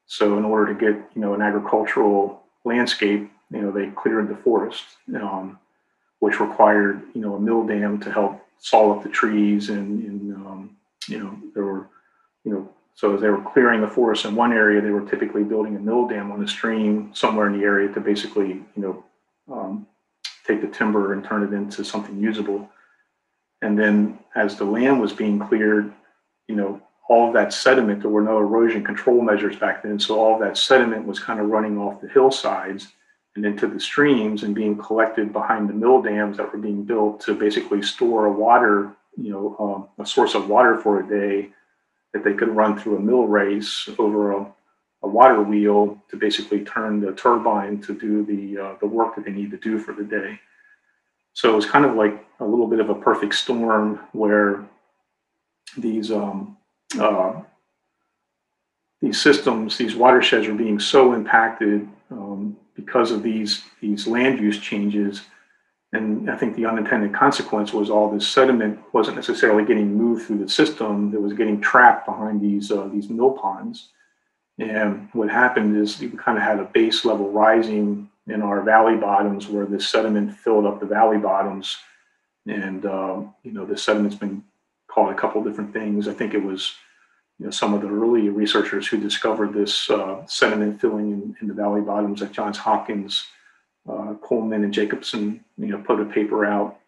[0.05, 4.35] So in order to get you know an agricultural landscape, you know, they cleared the
[4.35, 4.83] forest,
[5.15, 5.59] um,
[6.19, 10.35] which required you know a mill dam to help saw up the trees, and, and
[10.35, 11.87] um, you know there were
[12.43, 15.41] you know so as they were clearing the forest in one area, they were typically
[15.41, 19.05] building a mill dam on a stream somewhere in the area to basically, you know,
[19.49, 19.87] um,
[20.45, 22.69] take the timber and turn it into something usable.
[23.61, 25.93] And then as the land was being cleared,
[26.49, 29.97] you know, all of that sediment, there were no erosion control measures back then.
[29.97, 32.89] So all of that sediment was kind of running off the hillsides
[33.35, 37.21] and into the streams and being collected behind the mill dams that were being built
[37.21, 41.49] to basically store a water, you know, um, a source of water for a day
[42.13, 44.47] that they could run through a mill race over a,
[45.03, 49.25] a water wheel to basically turn the turbine to do the uh, the work that
[49.25, 50.39] they need to do for the day.
[51.33, 54.65] So it was kind of like a little bit of a perfect storm where
[55.77, 56.57] these um,
[56.99, 57.41] uh,
[59.01, 64.59] these systems, these watersheds, were being so impacted um, because of these these land use
[64.59, 65.21] changes
[65.91, 70.37] and I think the unintended consequence was all this sediment wasn't necessarily getting moved through
[70.37, 73.89] the system; it was getting trapped behind these uh, these mill ponds.
[74.59, 78.97] And what happened is we kind of had a base level rising in our valley
[78.97, 81.77] bottoms, where the sediment filled up the valley bottoms.
[82.45, 84.43] And um, you know, the sediment's been
[84.87, 86.07] called a couple different things.
[86.07, 86.75] I think it was
[87.39, 91.47] you know some of the early researchers who discovered this uh, sediment filling in, in
[91.47, 93.25] the valley bottoms at Johns Hopkins
[93.89, 96.79] uh, Coleman and Jacobson, you know, put a paper out.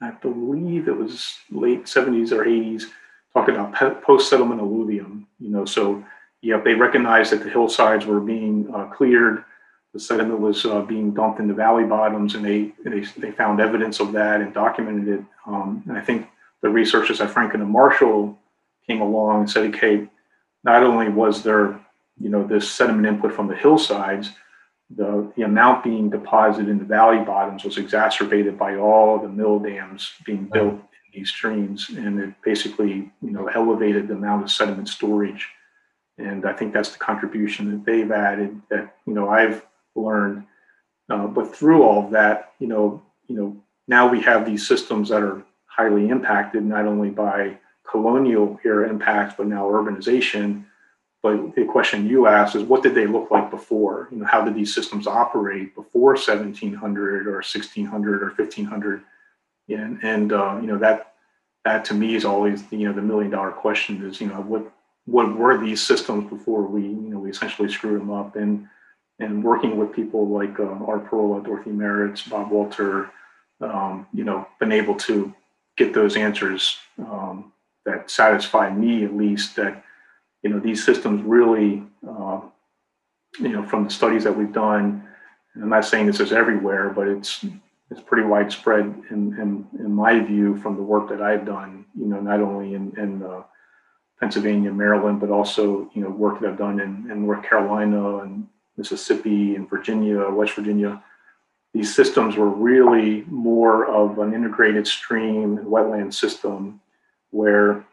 [0.00, 2.84] I believe it was late 70s or 80s,
[3.32, 5.26] talking about post-settlement alluvium.
[5.40, 6.04] You know, so
[6.42, 9.44] yeah, they recognized that the hillsides were being uh, cleared,
[9.92, 13.60] the sediment was uh, being dumped in the valley bottoms, and they, they they found
[13.60, 15.24] evidence of that and documented it.
[15.46, 16.28] Um, and I think
[16.62, 18.36] the researchers at Franklin and Marshall
[18.86, 20.08] came along and said, okay,
[20.62, 21.80] not only was there
[22.18, 24.30] you know this sediment input from the hillsides,
[24.90, 29.58] the, the amount being deposited in the valley bottoms was exacerbated by all the mill
[29.58, 30.80] dams being built in
[31.12, 35.48] these streams, and it basically you know elevated the amount of sediment storage.
[36.16, 40.44] And I think that's the contribution that they've added that you know I've learned.
[41.10, 43.56] Uh, but through all of that, you know, you know,
[43.88, 47.58] now we have these systems that are highly impacted not only by
[47.94, 50.64] colonial era impacts, but now urbanization.
[51.22, 54.08] But the question you asked is, what did they look like before?
[54.10, 59.02] You know, how did these systems operate before 1700 or 1600 or 1500?
[59.68, 61.14] And, and uh, you know that
[61.64, 64.70] that to me is always you know the million dollar question is you know what
[65.06, 68.68] what were these systems before we you know we essentially screwed them up and
[69.20, 73.10] and working with people like uh, Art Parola, Dorothy Merritts, Bob Walter,
[73.60, 75.32] um, you know, been able to
[75.76, 77.52] get those answers um,
[77.84, 79.84] that satisfy me at least that
[80.42, 82.40] you know these systems really uh,
[83.40, 85.06] you know from the studies that we've done
[85.56, 87.44] i'm not saying this is everywhere but it's
[87.90, 92.06] it's pretty widespread in, in, in my view from the work that i've done you
[92.06, 93.42] know not only in, in uh,
[94.20, 98.46] pennsylvania maryland but also you know work that i've done in, in north carolina and
[98.76, 101.02] mississippi and virginia west virginia.
[101.72, 106.80] These systems were really more of an integrated stream and wetland system
[107.34, 107.84] where,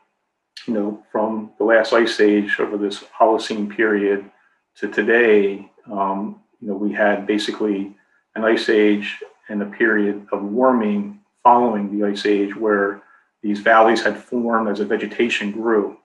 [0.67, 4.29] you know, from the last ice age over this Holocene period
[4.77, 7.95] to today, um, you know, we had basically
[8.35, 9.17] an ice age
[9.49, 13.01] and a period of warming following the ice age where
[13.41, 15.97] these valleys had formed as the vegetation grew.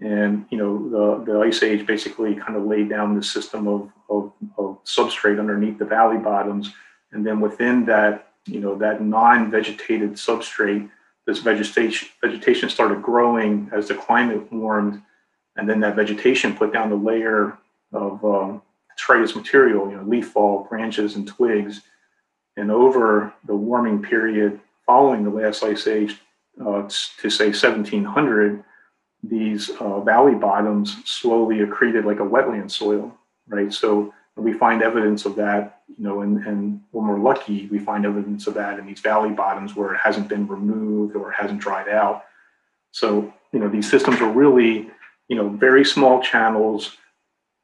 [0.00, 3.90] And you know the, the ice age basically kind of laid down the system of,
[4.08, 6.72] of, of substrate underneath the valley bottoms,
[7.10, 10.88] and then within that, you know, that non-vegetated substrate,
[11.28, 15.02] this vegetation vegetation started growing as the climate warmed,
[15.56, 17.58] and then that vegetation put down the layer
[17.92, 18.62] of um,
[19.36, 21.82] material, you know, leaf fall, branches, and twigs.
[22.56, 26.16] And over the warming period following the last ice age,
[26.60, 26.88] uh,
[27.20, 28.64] to say 1700,
[29.22, 33.14] these uh, valley bottoms slowly accreted like a wetland soil,
[33.48, 33.70] right?
[33.70, 38.04] So we find evidence of that, you know, and, and when we're lucky, we find
[38.04, 41.88] evidence of that in these valley bottoms where it hasn't been removed or hasn't dried
[41.88, 42.24] out.
[42.92, 44.90] So, you know, these systems are really,
[45.28, 46.96] you know, very small channels,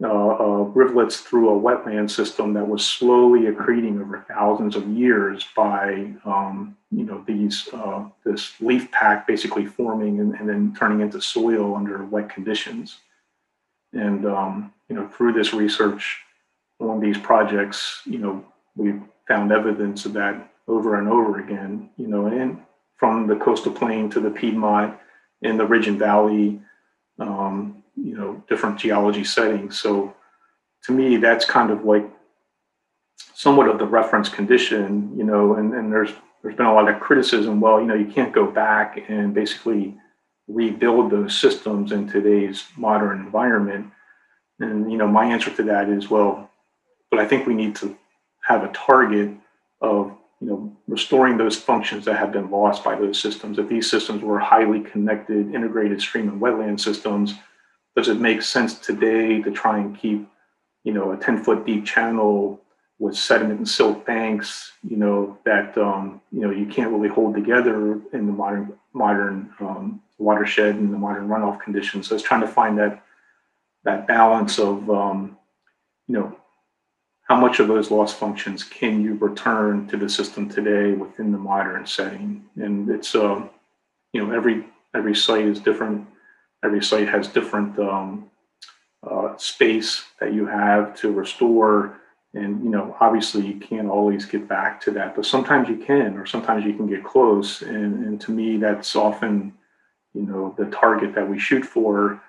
[0.02, 5.46] uh, uh, rivulets through a wetland system that was slowly accreting over thousands of years
[5.54, 11.00] by, um, you know, these uh, this leaf pack basically forming and, and, then turning
[11.00, 12.98] into soil under wet conditions.
[13.92, 16.23] And um, you know, through this research,
[16.90, 18.44] on these projects, you know,
[18.76, 22.60] we've found evidence of that over and over again, you know, and
[22.96, 24.96] from the coastal plain to the Piedmont
[25.42, 26.60] in the Ridge and Valley,
[27.18, 29.78] um, you know, different geology settings.
[29.80, 30.14] So
[30.84, 32.08] to me, that's kind of like
[33.34, 37.00] somewhat of the reference condition, you know, and, and there's there's been a lot of
[37.00, 37.58] criticism.
[37.60, 39.96] Well, you know, you can't go back and basically
[40.46, 43.90] rebuild those systems in today's modern environment.
[44.60, 46.50] And you know, my answer to that is, well,
[47.14, 47.96] but I think we need to
[48.42, 49.30] have a target
[49.80, 53.56] of you know restoring those functions that have been lost by those systems.
[53.56, 57.34] If these systems were highly connected, integrated stream and wetland systems,
[57.96, 60.28] does it make sense today to try and keep
[60.82, 62.60] you know a 10 foot deep channel
[62.98, 67.36] with sediment and silt banks, you know that um, you know you can't really hold
[67.36, 72.08] together in the modern modern um, watershed and the modern runoff conditions.
[72.08, 73.04] So it's trying to find that
[73.84, 75.38] that balance of um,
[76.08, 76.36] you know
[77.24, 81.38] how much of those lost functions can you return to the system today within the
[81.38, 82.44] modern setting?
[82.56, 83.46] And it's, uh,
[84.12, 84.64] you know, every
[84.94, 86.06] every site is different.
[86.62, 88.30] Every site has different um,
[89.08, 91.98] uh, space that you have to restore.
[92.34, 96.18] And you know, obviously, you can't always get back to that, but sometimes you can,
[96.18, 97.62] or sometimes you can get close.
[97.62, 99.54] And, and to me, that's often,
[100.14, 102.20] you know, the target that we shoot for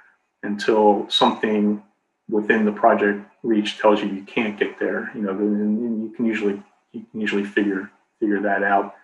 [0.44, 1.84] until something
[2.30, 6.26] within the project reach tells you you can't get there, you know, and you can
[6.26, 6.62] usually
[6.92, 8.96] you can usually figure figure that out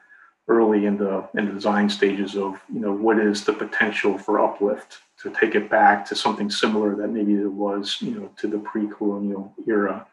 [0.47, 4.39] early in the in the design stages of you know what is the potential for
[4.39, 8.47] uplift to take it back to something similar that maybe it was you know to
[8.47, 10.05] the pre-colonial era.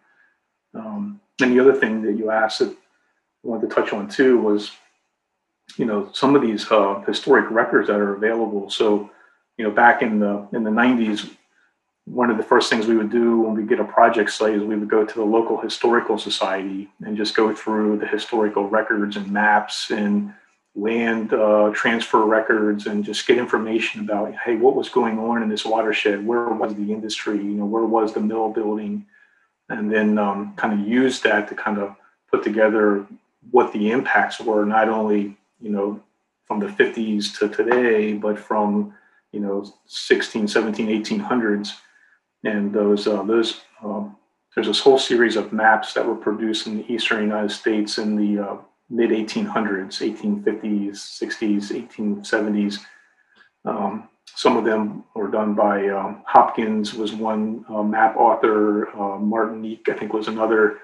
[0.74, 2.76] Um, and the other thing that you asked that I
[3.42, 4.70] wanted to touch on too was
[5.76, 8.68] you know some of these uh, historic records that are available.
[8.68, 9.10] So
[9.56, 11.30] you know back in the in the 90s
[12.10, 14.62] one of the first things we would do when we get a project site is
[14.62, 19.16] we would go to the local historical society and just go through the historical records
[19.16, 20.32] and maps and
[20.74, 25.48] land uh, transfer records and just get information about hey what was going on in
[25.48, 26.24] this watershed?
[26.26, 27.36] Where was the industry?
[27.36, 29.06] You know where was the mill building?
[29.68, 31.94] And then um, kind of use that to kind of
[32.30, 33.06] put together
[33.50, 36.00] what the impacts were not only you know
[36.46, 38.94] from the 50s to today, but from
[39.32, 41.72] you know 16, 17, 1800s,
[42.44, 44.16] and those uh, those um,
[44.54, 48.16] there's this whole series of maps that were produced in the eastern United States in
[48.16, 48.56] the uh,
[48.90, 52.78] mid 1800s, 1850s, 60s, 1870s.
[53.64, 59.18] Um, some of them were done by um, Hopkins was one uh, map author, uh,
[59.18, 60.78] Martenet I think was another,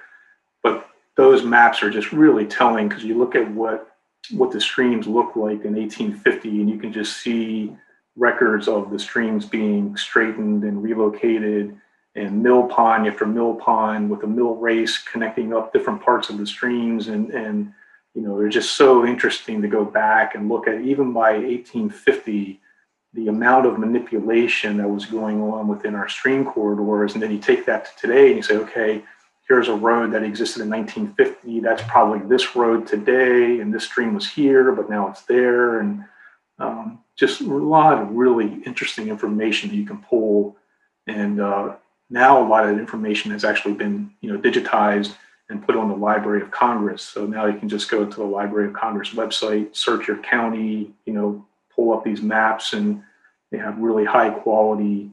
[0.63, 3.89] but those maps are just really telling because you look at what
[4.31, 7.77] what the streams look like in 1850 and you can just see
[8.17, 11.77] records of the streams being straightened and relocated
[12.17, 16.39] and mill pond after mill pond with a mill race connecting up different parts of
[16.39, 17.09] the streams.
[17.09, 17.73] And and
[18.15, 22.61] you know they're just so interesting to go back and look at even by 1850
[23.15, 27.15] the amount of manipulation that was going on within our stream corridors.
[27.15, 29.03] And then you take that to today and you say okay
[29.47, 33.61] here's a road that existed in 1950 that's probably this road today.
[33.61, 35.81] And this stream was here but now it's there.
[35.81, 36.05] And
[36.61, 40.57] um, just a lot of really interesting information that you can pull.
[41.07, 41.77] And uh,
[42.11, 45.15] now a lot of that information has actually been you know digitized
[45.51, 47.03] and put on the library of congress.
[47.03, 50.93] So now you can just go to the library of congress website search your county
[51.05, 51.45] you know
[51.75, 53.03] pull up these maps and
[53.51, 55.11] they have really high quality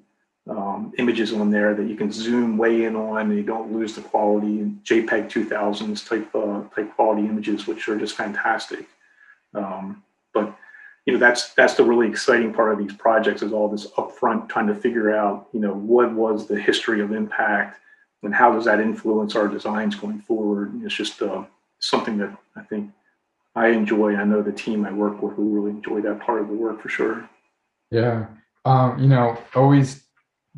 [0.50, 3.94] um, images on there that you can zoom way in on and you don't lose
[3.94, 4.72] the quality.
[4.84, 8.88] Jpeg 2000s type uh, type quality images which are just fantastic.
[9.54, 10.04] Um,
[11.06, 14.50] you know that's that's the really exciting part of these projects is all this upfront
[14.50, 17.80] trying to figure out you know what was the history of impact
[18.24, 20.80] and how does that influence our designs going forward?
[20.84, 21.44] It's just uh,
[21.80, 22.92] something that i think
[23.56, 24.16] i enjoy.
[24.16, 26.82] I know the team i work with will really enjoy that part of the work
[26.82, 27.30] for sure.
[27.90, 28.28] Yeah.
[28.64, 30.04] Um, you know always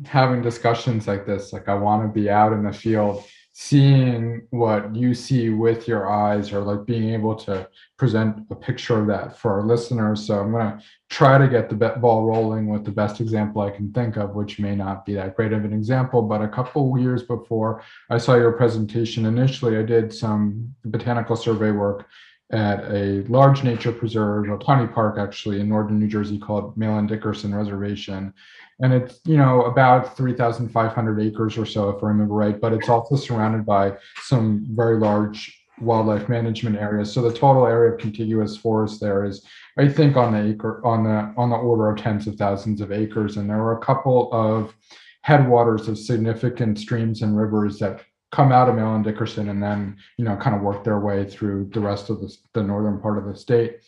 [0.04, 3.24] having discussions like this like i want to be out in the field
[3.56, 8.98] seeing what you see with your eyes or like being able to present a picture
[8.98, 10.26] of that for our listeners.
[10.26, 13.70] So i'm going to try to get the ball rolling with the best example i
[13.70, 16.98] can think of which may not be that great of an example but a couple
[16.98, 22.08] years before i saw your presentation initially i did some botanical survey work
[22.52, 27.08] at a large nature preserve, a tiny park actually in northern New Jersey called Mahlon
[27.08, 28.34] Dickerson Reservation
[28.80, 32.88] and it's you know about 3500 acres or so if i remember right but it's
[32.88, 37.12] also surrounded by some very large wildlife management areas.
[37.12, 39.44] So the total area of contiguous forest there is
[39.78, 42.92] i think on the acre on the on the order of tens of thousands of
[42.92, 43.36] acres.
[43.36, 44.74] And there are a couple of
[45.22, 50.24] headwaters of significant streams and rivers that come out of Mahlon Dickerson and then you
[50.24, 53.24] know kind of work their way through the rest of the, the northern part of
[53.24, 53.80] the state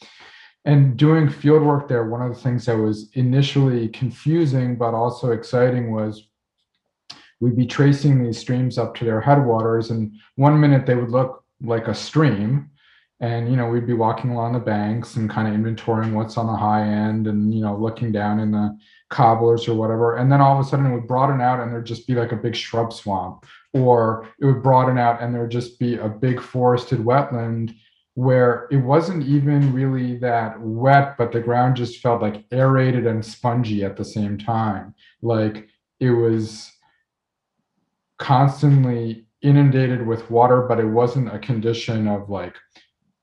[0.67, 5.31] and doing field work there, one of the things that was initially confusing but also
[5.31, 6.27] exciting was
[7.41, 11.45] we'd be tracing these streams up to their headwaters, and one minute they would look
[11.63, 12.69] like a stream,
[13.21, 16.49] and you know we'd be walking along the banks and kind of inventorying what's on
[16.49, 18.77] the high end, and you know looking down in the
[19.09, 21.87] cobblers or whatever, and then all of a sudden it would broaden out, and there'd
[21.87, 25.79] just be like a big shrub swamp, or it would broaden out, and there'd just
[25.79, 27.77] be a big forested wetland
[28.17, 33.23] where it wasn't even really that wet, but the ground just felt like aerated and
[33.23, 34.95] spongy at the same time.
[35.21, 35.69] Like
[36.01, 36.73] it was
[38.19, 42.57] constantly inundated with water, but it wasn't a condition of like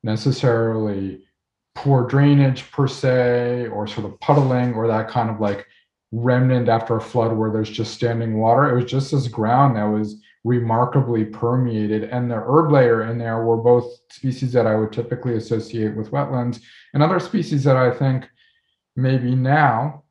[0.04, 1.24] necessarily
[1.74, 5.66] poor drainage per se, or sort of puddling, or that kind of like
[6.12, 8.70] remnant after a flood where there's just standing water.
[8.70, 12.04] It was just this ground that was remarkably permeated.
[12.06, 16.12] And the herb layer in there were both species that I would typically associate with
[16.12, 16.62] wetlands
[16.94, 18.28] and other species that I think
[18.96, 20.04] maybe now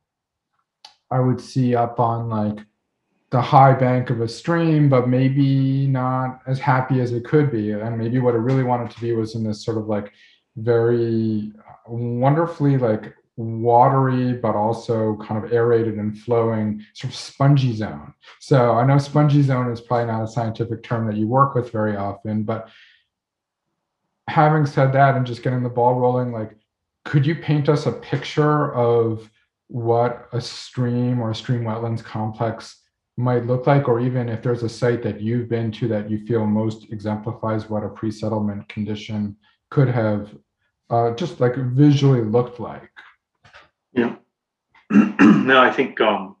[1.11, 2.65] I would see up on like
[3.29, 7.71] the high bank of a stream, but maybe not as happy as it could be.
[7.71, 10.11] And maybe what I really wanted to be was in this sort of like
[10.55, 17.73] very uh, wonderfully like watery but also kind of aerated and flowing sort of spongy
[17.73, 18.13] zone.
[18.39, 21.71] So i know spongy zone is probably not a scientific term that you work with
[21.71, 22.69] very often but
[24.29, 26.55] having said that and just getting the ball rolling like
[27.05, 29.29] could you paint us a picture of
[29.67, 32.81] what a stream or a stream wetlands complex
[33.17, 33.87] might look like?
[33.87, 37.69] Or even if there's a site that you've been to that you feel most exemplifies
[37.69, 39.35] what a pre-settlement condition
[39.69, 40.35] could have
[40.89, 42.91] uh, just like visually looked like
[43.93, 44.15] yeah.
[44.91, 46.35] no, I think um,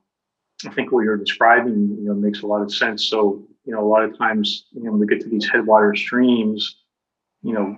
[0.65, 3.05] I think what you're describing, you know, makes a lot of sense.
[3.05, 5.95] So, you know, a lot of times, you know, when we get to these headwater
[5.95, 6.77] streams,
[7.41, 7.77] you know,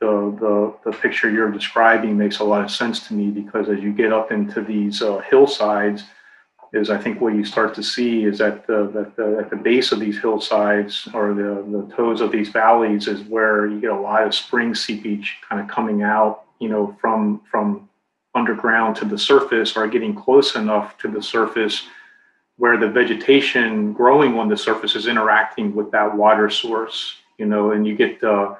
[0.00, 3.80] the the the picture you're describing makes a lot of sense to me because as
[3.80, 6.04] you get up into these uh, hillsides,
[6.72, 9.56] is I think what you start to see is that the, that the at the
[9.56, 13.90] base of these hillsides or the the toes of these valleys is where you get
[13.90, 17.87] a lot of spring seepage kind of coming out, you know, from from
[18.38, 21.76] underground to the surface are getting close enough to the surface
[22.58, 27.70] where the vegetation growing on the surface is interacting with that water source, you know,
[27.72, 28.54] and you get uh,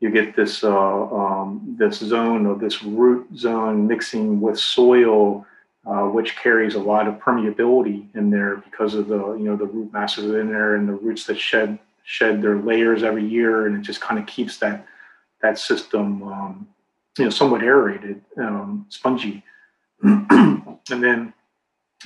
[0.00, 5.46] you get this uh, um, this zone or this root zone mixing with soil,
[5.86, 9.66] uh, which carries a lot of permeability in there because of the you know the
[9.66, 13.76] root masses in there and the roots that shed shed their layers every year, and
[13.76, 14.86] it just kind of keeps that
[15.40, 16.68] that system um,
[17.18, 19.42] you know somewhat aerated, um, spongy,
[20.02, 21.32] and then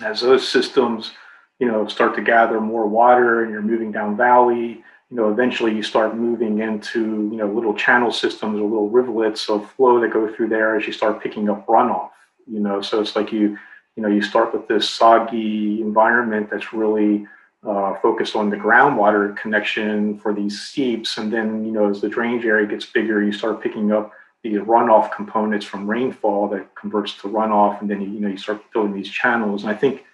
[0.02, 1.12] as those systems
[1.58, 5.72] you know start to gather more water and you're moving down valley you know eventually
[5.74, 10.10] you start moving into you know little channel systems or little rivulets of flow that
[10.10, 12.08] go through there as you start picking up runoff
[12.46, 12.80] you know.
[12.82, 13.58] So it's like you
[13.96, 17.26] you know you start with this soggy environment that's really
[17.66, 21.18] uh, focused on the groundwater connection for these seeps.
[21.18, 24.54] And then you know as the drainage area gets bigger you start picking up the
[24.54, 28.62] runoff components from rainfall that converts to runoff and then you, you know you start
[28.72, 29.62] building these channels.
[29.62, 30.04] And i think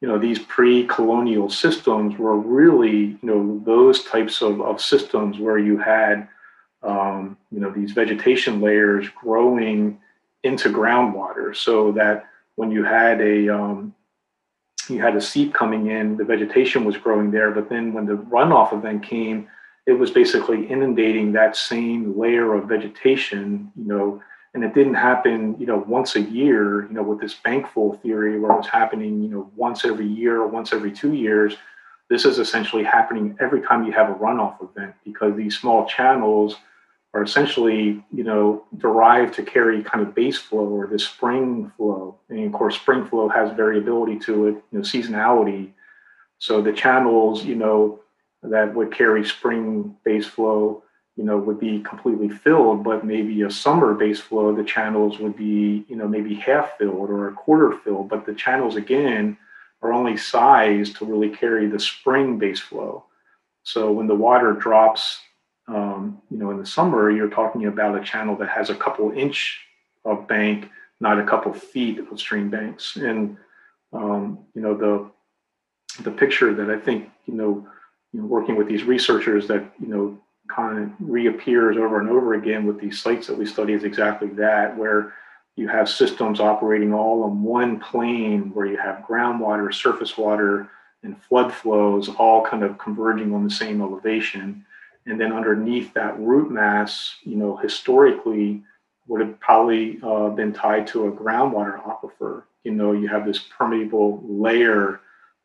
[0.00, 5.58] you know these pre-colonial systems were really you know those types of, of systems where
[5.58, 6.28] you had
[6.82, 9.98] um, you know these vegetation layers growing
[10.42, 13.94] into groundwater so that when you had a um,
[14.88, 17.50] you had a seep coming in the vegetation was growing there.
[17.50, 19.48] But then when the runoff event came
[19.86, 24.22] it was basically inundating that same layer of vegetation you know
[24.54, 28.38] and it didn't happen you know once a year you know with this bankfull theory
[28.38, 31.56] where it was happening you know once every year or once every two years.
[32.10, 36.56] This is essentially happening every time you have a runoff event because these small channels
[37.14, 42.16] are essentially you know derived to carry kind of base flow or this spring flow.
[42.28, 45.70] And of course spring flow has variability to it you know seasonality.
[46.38, 48.00] So the channels you know
[48.44, 50.84] that would carry spring base flow
[51.16, 55.36] you know, would be completely filled, but maybe a summer base flow, the channels would
[55.36, 58.08] be, you know, maybe half filled or a quarter filled.
[58.08, 59.36] But the channels again
[59.80, 63.04] are only sized to really carry the spring base flow.
[63.62, 65.20] So when the water drops,
[65.68, 69.12] um, you know, in the summer, you're talking about a channel that has a couple
[69.12, 69.60] inch
[70.04, 70.68] of bank,
[71.00, 72.96] not a couple feet of stream banks.
[72.96, 73.36] And
[73.92, 77.68] um, you know, the the picture that I think, you know,
[78.14, 80.16] you know, working with these researchers that, you know,
[80.48, 84.28] kind of reappears over and over again with these sites that we study is exactly
[84.28, 85.12] that, where
[85.56, 90.68] you have systems operating all on one plane where you have groundwater, surface water,
[91.02, 94.64] and flood flows all kind of converging on the same elevation.
[95.06, 98.62] And then underneath that root mass, you know, historically
[99.08, 102.44] would have probably uh, been tied to a groundwater aquifer.
[102.62, 105.00] You know, you have this permeable layer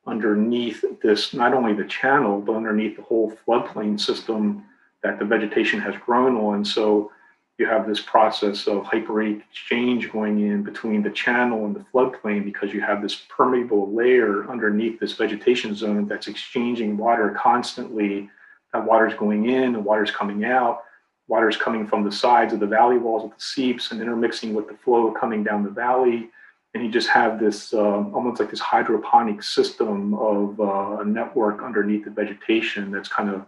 [0.07, 4.63] underneath this, not only the channel, but underneath the whole floodplain system
[5.03, 6.65] that the vegetation has grown on.
[6.65, 7.11] So
[7.59, 12.45] you have this process of hyporheic exchange going in between the channel and the floodplain
[12.45, 18.29] because you have this permeable layer underneath this vegetation zone that's exchanging water constantly.
[18.73, 20.83] That water's going in the water's coming out.
[21.27, 24.67] Water's coming from the sides of the valley walls of the seeps and intermixing with
[24.67, 26.29] the flow coming down the valley.
[26.73, 31.63] And you just have this uh, almost like this hydroponic system of uh, a network
[31.63, 33.45] underneath the vegetation that's kind of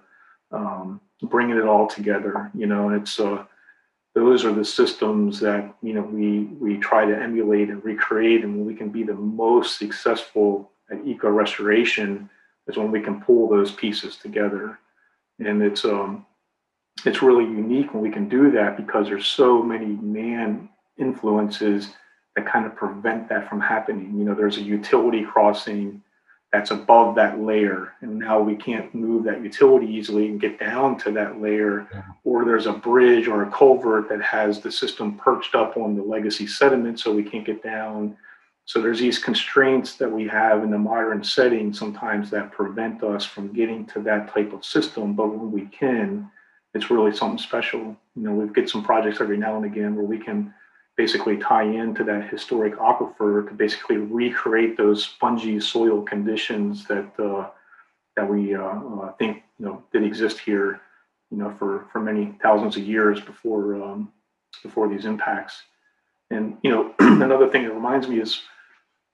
[0.52, 2.50] um, bringing it all together.
[2.56, 3.46] You know, it's uh,
[4.16, 8.58] those are the systems that you know we we try to emulate and recreate, and
[8.58, 12.30] when we can be the most successful at eco restoration
[12.68, 14.80] is when we can pull those pieces together,
[15.40, 16.26] and it's um
[17.06, 21.90] it's really unique when we can do that because there's so many man influences
[22.36, 24.18] that kind of prevent that from happening.
[24.18, 26.02] You know, there's a utility crossing
[26.52, 27.94] that's above that layer.
[28.02, 31.88] And now we can't move that utility easily and get down to that layer.
[31.94, 32.02] Yeah.
[32.26, 36.04] Or there's a bridge or a culvert that has the system perched up on the
[36.04, 38.18] legacy sediment, so we can't get down.
[38.66, 43.26] So there's these constraints that we have in the modern setting sometimes that prevent us
[43.26, 45.14] from getting to that type of system.
[45.14, 46.30] But when we can,
[46.74, 47.80] it's really something special.
[48.16, 50.54] You know, we get some projects every now and again where we can
[51.04, 57.50] basically tie into that historic aquifer to basically recreate those spongy soil conditions that uh,
[58.16, 60.80] that we uh, uh, think you know did exist here,
[61.32, 64.12] you know, for for many thousands of years before um,
[64.62, 65.56] before these impacts.
[66.30, 68.32] And you know, another thing that reminds me is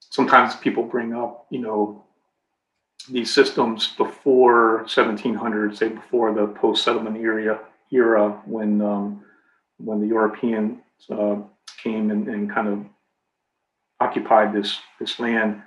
[0.10, 2.04] sometimes people bring up, you know,
[3.10, 7.62] these systems before 1700, say before the post-settlement era,
[7.94, 9.24] era when um,
[9.78, 11.38] when the European uh,
[11.82, 12.86] came and, and kind of
[14.00, 15.62] occupied this this land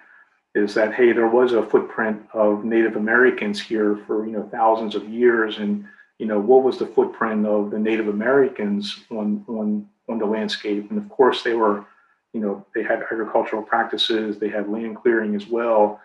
[0.54, 4.94] is that hey there was a footprint of native americans here for you know thousands
[4.94, 5.84] of years and
[6.18, 10.88] you know what was the footprint of the native americans on on on the landscape
[10.90, 11.84] and of course they were
[12.32, 16.00] you know, they had agricultural practices, they had land clearing as well.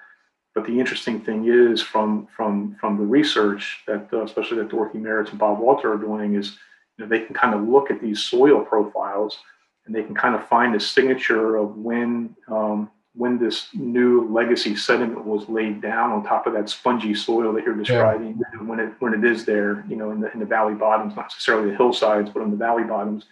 [0.53, 4.99] But the interesting thing is, from from from the research that, uh, especially that Dorothy
[4.99, 6.57] Merritts and Bob Walter are doing, is
[6.97, 9.37] you know, they can kind of look at these soil profiles
[9.85, 14.75] and they can kind of find a signature of when um, when this new legacy
[14.75, 18.61] sediment was laid down on top of that spongy soil that you're describing, yeah.
[18.61, 21.25] when it when it is there, you know, in the in the valley bottoms, not
[21.25, 23.25] necessarily the hillsides, but on the valley bottoms,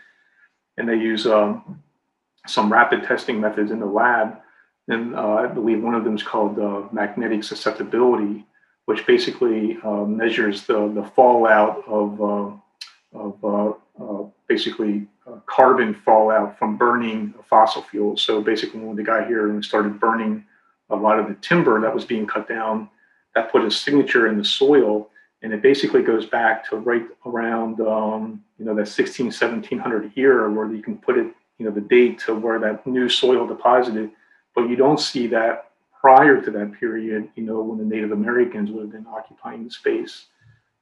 [0.78, 1.84] and they use um,
[2.48, 4.38] some rapid testing methods in the lab
[4.88, 8.46] and uh, I believe one of them is called uh, magnetic susceptibility,
[8.86, 15.08] which basically uh, measures the, the fallout of, uh, of uh, uh, basically
[15.46, 18.22] carbon fallout from burning fossil fuels.
[18.22, 20.46] So basically, when the guy here and started burning
[20.90, 22.90] a lot of the timber that was being cut down,
[23.36, 25.10] that put a signature in the soil.
[25.42, 30.50] And it basically goes back to right around, um, you know, that 16, 1700 year
[30.50, 31.28] where you can put it,
[31.58, 34.12] you know, the date to where that new soil deposited
[34.56, 35.70] but you don't see that
[36.00, 39.72] prior to that period, you know, when the Native Americans would have been occupying the
[39.72, 40.26] space.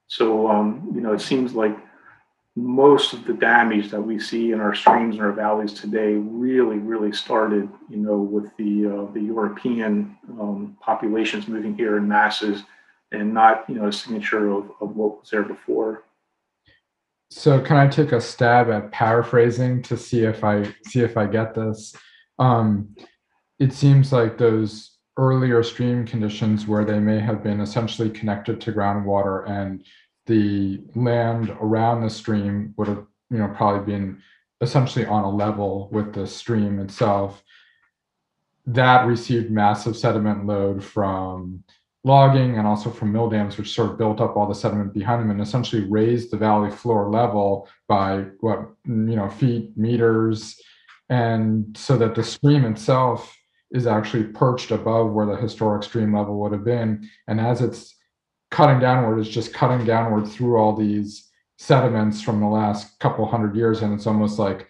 [0.08, 1.78] So, um, you know, it seems like
[2.56, 6.78] most of the damage that we see in our streams and our valleys today really,
[6.78, 12.64] really started, you know, with the uh, the European um, populations moving here in masses,
[13.12, 16.04] and not, you know, a signature of, of what was there before.
[17.30, 21.28] So, can I take a stab at paraphrasing to see if I see if I
[21.28, 21.96] get this?
[22.38, 22.96] Um,
[23.60, 28.74] it seems like those earlier stream conditions where they may have been essentially connected to
[28.74, 29.86] groundwater and
[30.26, 34.22] the land around the stream would have you know probably been
[34.62, 37.44] essentially on a level with the stream itself
[38.66, 41.64] that received massive sediment load from
[42.04, 45.22] logging and also from mill dams which sort of built up all the sediment behind
[45.22, 50.60] them and essentially raised the valley floor level by what you know feet meters
[51.10, 53.36] and so that the stream itself
[53.72, 57.10] is actually perched above where the historic stream level would have been.
[57.28, 57.96] And as it's
[58.52, 63.56] cutting downward, is just cutting downward through all these sediments from the last couple hundred
[63.56, 63.82] years.
[63.82, 64.68] And it's almost like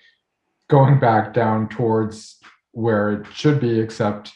[0.69, 2.37] going back down towards
[2.71, 4.31] where it should be, except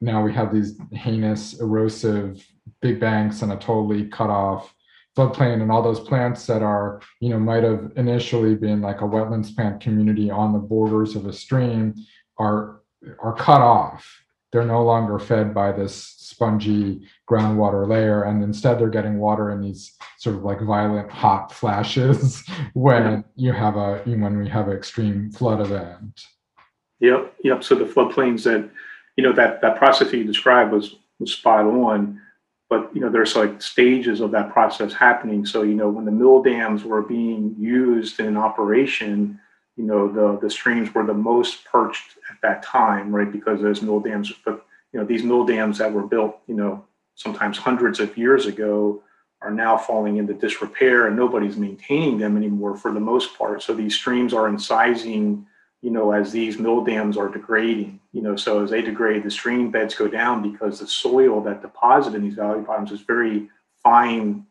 [0.00, 2.46] now we have these heinous, erosive
[2.82, 4.74] big banks and a totally cut off
[5.16, 9.04] floodplain and all those plants that are, you know, might have initially been like a
[9.04, 11.94] wetlands plant community on the borders of a stream
[12.38, 12.82] are
[13.20, 14.22] are cut off.
[14.56, 19.60] They're no longer fed by this spongy groundwater layer, and instead they're getting water in
[19.60, 22.42] these sort of like violent hot flashes
[22.72, 26.22] when you have a when we have an extreme flood event.
[27.00, 27.64] Yep, yep.
[27.64, 28.70] So the floodplains that
[29.18, 32.18] you know that that process that you described was was spot on,
[32.70, 35.44] but you know there's like stages of that process happening.
[35.44, 39.38] So you know when the mill dams were being used in operation,
[39.76, 43.30] you know the the streams were the most perched at that time, right?
[43.30, 46.84] Because those mill dams, but you know these mill dams that were built, you know,
[47.14, 49.02] sometimes hundreds of years ago,
[49.42, 53.62] are now falling into disrepair, and nobody's maintaining them anymore for the most part.
[53.62, 55.44] So these streams are incising,
[55.82, 58.00] you know, as these mill dams are degrading.
[58.12, 61.60] You know, so as they degrade, the stream beds go down because the soil that
[61.60, 63.50] deposited in these valley bottoms is very
[63.82, 64.46] fine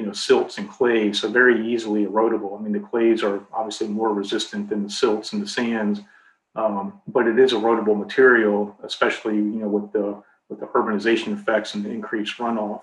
[0.00, 2.58] you know, silts and clays, so very easily erodible.
[2.58, 6.00] I mean, the clays are obviously more resistant than the silts and the sands,
[6.56, 11.74] um, but it is erodible material, especially you know with the with the urbanization effects
[11.74, 12.80] and the increased runoff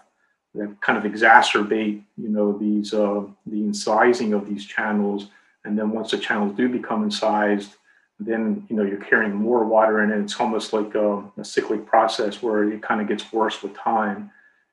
[0.53, 5.29] that kind of exacerbate you know these uh, the incising of these channels.
[5.65, 7.77] And then once the channels do become incised,
[8.19, 10.19] then you know you're carrying more water in it.
[10.19, 14.29] It's almost like a, a cyclic process where it kind of gets worse with time.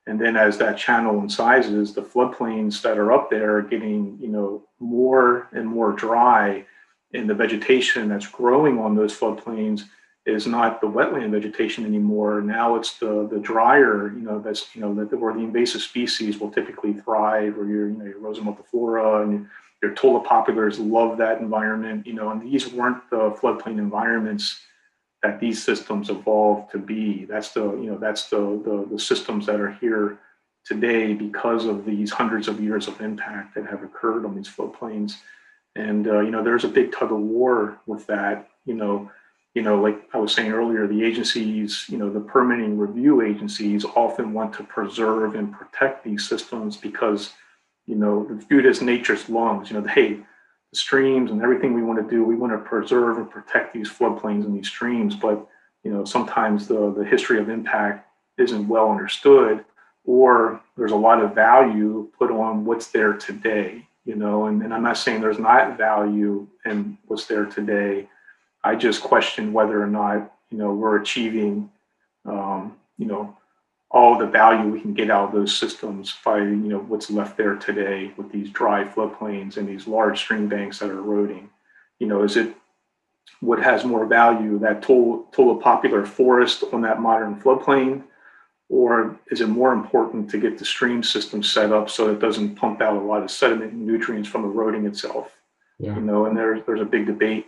[0.07, 4.29] And then as that channel incised, the floodplains that are up there are getting, you
[4.29, 6.67] know, more and more dry.
[7.15, 9.85] And the vegetation that's growing on those floodplains
[10.27, 12.41] is not the wetland vegetation anymore.
[12.41, 16.39] Now it's the the drier, you know, that's you know that where the invasive species
[16.39, 19.47] will typically thrive, or your you know your Rosa multiflora and
[19.83, 24.61] your tulip poplars love that environment, you know, and these weren't the floodplain environments
[25.25, 27.25] that these systems evolved to be.
[27.25, 30.19] That's the you know that's the, the the, systems that are here
[30.67, 35.15] today because of these hundreds of years of impact that have occurred on these floodplains.
[35.77, 38.51] And uh, you know there's a big tug of war with that.
[38.67, 39.11] You know,
[39.55, 43.87] you know, like I was saying earlier, the agencies, you know, the permitting review agencies
[43.97, 47.31] often want to preserve and protect these systems because,
[47.87, 49.71] you know, the viewed as nature's lungs.
[49.71, 50.19] You know, hey,
[50.77, 52.25] streams and everything we want to do.
[52.25, 55.47] We want to preserve and protect these floodplains and these streams, but
[55.83, 58.09] you know sometimes the the history of impact
[58.39, 59.65] isn't well understood,
[60.05, 63.87] or there's a lot of value put on what's there today.
[64.05, 68.07] You know, and, and I'm not saying there's not value in what's there today,
[68.65, 71.71] I just question whether or not you know we're achieving
[72.25, 73.37] um, you know
[73.95, 77.37] all the value we can get out of those systems by you know what's left
[77.37, 81.49] there today with these dry floodplains and these large stream banks that are eroding.
[82.01, 82.55] You know, is it
[83.41, 88.03] what has more value, that total, total popular forest on that modern floodplain,
[88.69, 92.57] or is it more important to get the stream system set up so it doesn't
[92.57, 95.31] pump out a lot of sediment and nutrients from eroding itself?
[95.79, 95.95] Yeah.
[95.95, 97.47] You know, and there's there's a big debate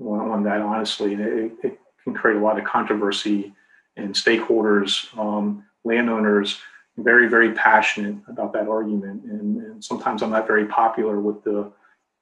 [0.00, 3.52] on, on that, honestly, and it, it, can create a lot of controversy
[3.96, 6.60] and stakeholders, um, landowners,
[6.96, 11.72] very very passionate about that argument, and, and sometimes I'm not very popular with the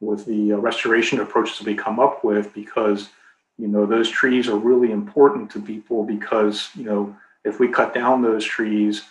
[0.01, 3.09] with the uh, restoration approaches we come up with because
[3.59, 7.95] you know those trees are really important to people because you know if we cut
[7.95, 9.03] down those trees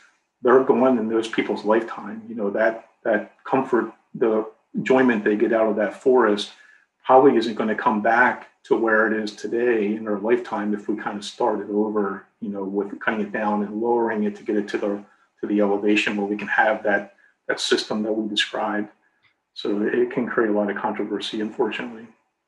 [0.45, 2.21] they're gone in those people's lifetime.
[2.29, 6.51] You know that that comfort the enjoyment they get out of that forest
[7.05, 10.87] probably isn't going to come back to where it is today in our lifetime if
[10.87, 14.43] we kind of started over you know with cutting it down and lowering it to
[14.43, 15.03] get it to the
[15.39, 17.15] to the elevation where we can have that
[17.47, 18.89] that system that we described
[19.55, 22.05] so it can create a lot of controversy, unfortunately.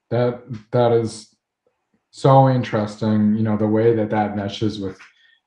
[0.10, 1.34] That that is
[2.12, 3.36] so interesting.
[3.36, 5.00] You know the way that that meshes with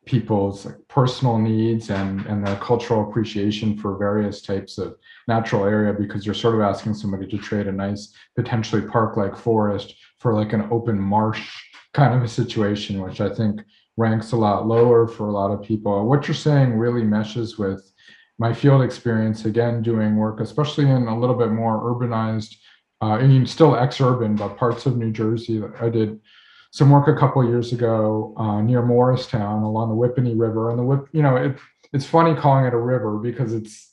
[0.07, 4.97] people's personal needs and and their cultural appreciation for various types of
[5.29, 9.37] natural area because you're sort of asking somebody to trade a nice potentially park like
[9.37, 11.51] forest for like an open marsh
[11.93, 13.61] kind of a situation which i think
[14.01, 16.09] ranks a lot lower for a lot of people.
[16.09, 17.93] What you're saying really meshes with
[18.39, 22.55] my field experience again doing work especially in a little bit more urbanized
[23.03, 26.19] uh, and still ex-urban but parts of new jersey i did
[26.71, 30.83] some work a couple years ago uh, near morristown along the whippany river and the
[30.83, 31.57] whip you know it,
[31.93, 33.93] it's funny calling it a river because it's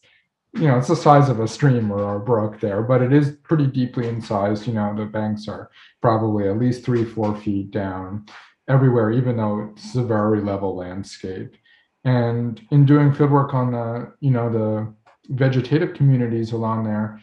[0.54, 3.38] you know it's the size of a stream or a brook there but it is
[3.44, 5.70] pretty deeply incised you know the banks are
[6.02, 8.26] probably at least three four feet down
[8.68, 11.56] everywhere even though it's a very level landscape.
[12.04, 14.94] And in doing fieldwork on the, you know, the
[15.34, 17.20] vegetative communities along there,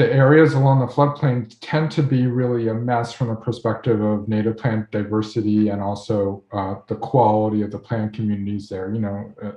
[0.00, 4.28] the areas along the floodplain tend to be really a mess from the perspective of
[4.28, 8.94] native plant diversity and also uh, the quality of the plant communities there.
[8.94, 9.52] You know, uh,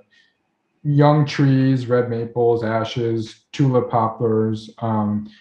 [0.84, 4.70] young trees, red maples, ashes, tulip poplars.
[4.80, 5.32] Um,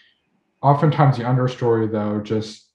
[0.62, 2.68] oftentimes, the understory, though, just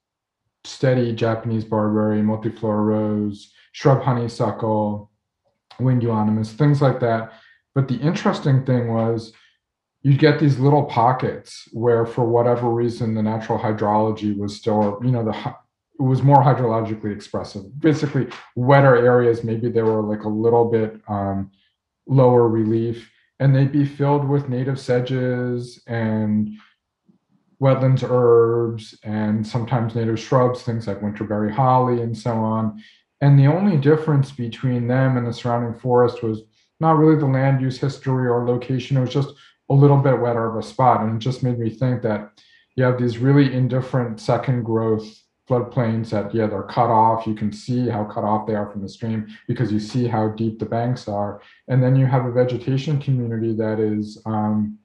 [0.65, 5.09] steady Japanese barberry, multiflora rose, shrub honeysuckle,
[5.79, 7.31] wind euonymus, things like that.
[7.73, 9.31] But the interesting thing was
[10.03, 15.11] you get these little pockets where, for whatever reason, the natural hydrology was still, you
[15.11, 15.55] know, the
[15.99, 17.79] it was more hydrologically expressive.
[17.79, 21.51] Basically, wetter areas, maybe they were like a little bit um,
[22.05, 26.51] lower relief, and they'd be filled with native sedges and
[27.61, 32.79] wetlands herbs and sometimes native shrubs, things like winterberry holly and so on.
[33.21, 36.43] And the only difference between them and the surrounding forest was
[36.79, 38.97] not really the land use history or location.
[38.97, 39.33] It was just
[39.69, 41.01] a little bit wetter of a spot.
[41.01, 42.41] And it just made me think that
[42.75, 47.25] you have these really indifferent second growth floodplains that, yeah, they're cut off.
[47.25, 50.29] You can see how cut off they are from the stream because you see how
[50.29, 51.41] deep the banks are.
[51.67, 54.77] And then you have a vegetation community that is um,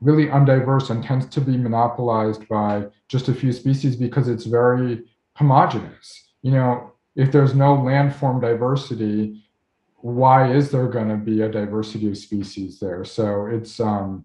[0.00, 5.04] really undiverse and tends to be monopolized by just a few species because it's very
[5.34, 6.28] homogenous.
[6.42, 9.42] You know, if there's no landform diversity,
[10.00, 13.04] why is there going to be a diversity of species there?
[13.04, 14.24] So it's, um,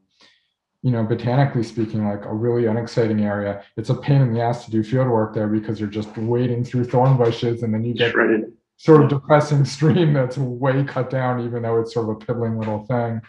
[0.82, 3.63] you know, botanically speaking, like a really unexciting area.
[3.78, 6.65] It's a pain in the ass to do field work there because you're just wading
[6.65, 8.51] through thorn bushes and then you get Shredded.
[8.78, 12.57] sort of depressing stream that's way cut down, even though it's sort of a piddling
[12.57, 13.21] little thing.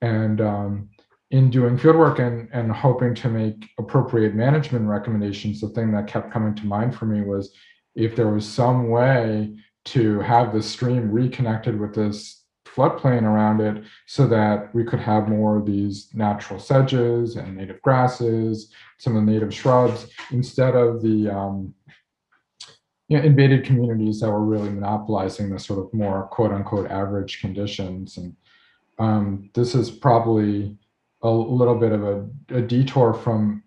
[0.00, 0.88] And um,
[1.30, 6.06] in doing field work and, and hoping to make appropriate management recommendations, the thing that
[6.06, 7.52] kept coming to mind for me was
[7.94, 9.54] if there was some way
[9.92, 15.28] to have the stream reconnected with this floodplain around it so that we could have
[15.28, 21.02] more of these natural sedges and native grasses, some of the native shrubs, instead of
[21.02, 21.74] the um,
[23.08, 27.40] you know, invaded communities that were really monopolizing the sort of more quote unquote average
[27.40, 28.16] conditions.
[28.18, 28.36] And
[28.98, 30.76] um, this is probably
[31.22, 33.62] a little bit of a, a detour from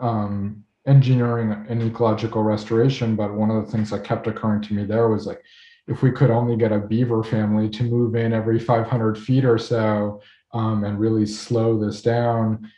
[0.00, 4.84] um, engineering and ecological restoration, but one of the things that kept occurring to me
[4.84, 5.42] there was like,
[5.86, 9.58] if we could only get a beaver family to move in every 500 feet or
[9.58, 10.20] so
[10.52, 12.70] um, and really slow this down,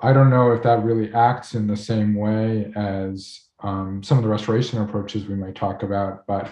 [0.00, 4.24] I don't know if that really acts in the same way as um, some of
[4.24, 6.26] the restoration approaches we might talk about.
[6.26, 6.50] But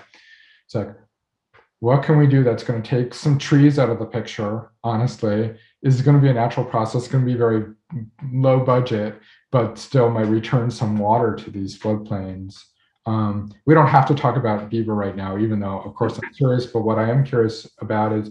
[0.67, 0.95] it's like,
[1.81, 4.73] what can we do that's going to take some trees out of the picture?
[4.85, 7.73] Honestly, is going to be a natural process, going to be very
[8.33, 9.21] low budget,
[9.51, 12.63] but still might return some water to these floodplains.
[13.07, 16.33] Um, we don't have to talk about Beaver right now, even though, of course, I'm
[16.35, 16.67] curious.
[16.67, 18.31] But what I am curious about is,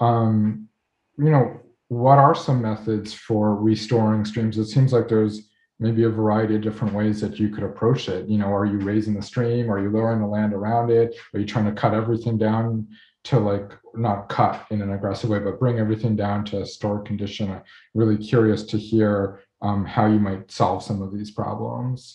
[0.00, 0.68] um,
[1.16, 4.58] you know, what are some methods for restoring streams?
[4.58, 5.48] It seems like there's
[5.78, 8.28] maybe a variety of different ways that you could approach it.
[8.28, 9.70] You know, are you raising the stream?
[9.70, 11.14] Are you lowering the land around it?
[11.34, 12.88] Are you trying to cut everything down
[13.24, 17.04] to like not cut in an aggressive way, but bring everything down to a stored
[17.04, 17.50] condition?
[17.50, 17.62] I'm
[17.94, 22.14] really curious to hear um, how you might solve some of these problems.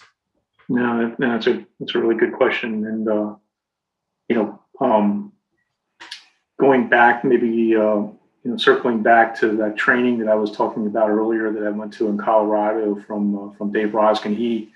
[0.70, 3.36] No, no, that's a that's a really good question, and uh,
[4.28, 5.32] you know, um,
[6.60, 10.86] going back maybe uh, you know circling back to that training that I was talking
[10.86, 14.36] about earlier that I went to in Colorado from uh, from Dave Rosgen.
[14.36, 14.74] He,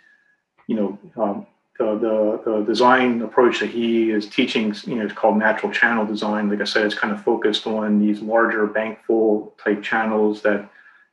[0.67, 1.45] you know, um,
[1.77, 1.97] the,
[2.45, 6.49] the the design approach that he is teaching, you know, it's called natural channel design.
[6.49, 10.69] Like I said, it's kind of focused on these larger bankfull type channels that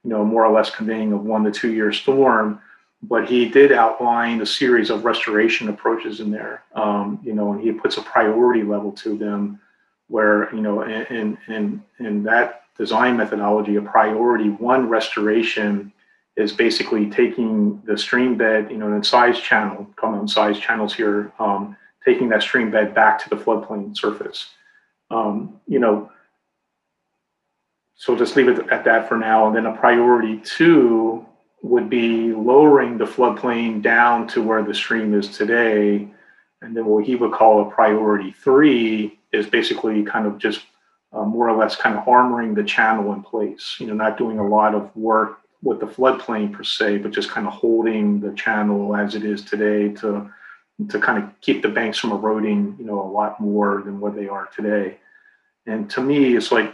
[0.08, 2.60] you know more or less conveying a one to two year storm
[3.02, 6.64] but he did outline a series of restoration approaches in there.
[6.74, 9.60] Um, you know, and he puts a priority level to them,
[10.08, 15.92] where you know, in in in that design methodology, a priority one restoration
[16.36, 21.76] is basically taking the stream bed, you know, incised channel, common size channels here, um,
[22.04, 24.50] taking that stream bed back to the floodplain surface.
[25.10, 26.10] Um, you know,
[27.98, 29.48] so we'll just leave it at that for now.
[29.48, 31.26] And then a priority two
[31.62, 36.08] would be lowering the floodplain down to where the stream is today.
[36.62, 40.60] And then what he would call a priority three is basically kind of just
[41.12, 44.38] uh, more or less kind of armoring the channel in place, you know, not doing
[44.38, 48.32] a lot of work with the floodplain per se, but just kind of holding the
[48.34, 50.30] channel as it is today to
[50.88, 54.14] to kind of keep the banks from eroding, you know, a lot more than what
[54.14, 54.98] they are today.
[55.66, 56.72] And to me, it's like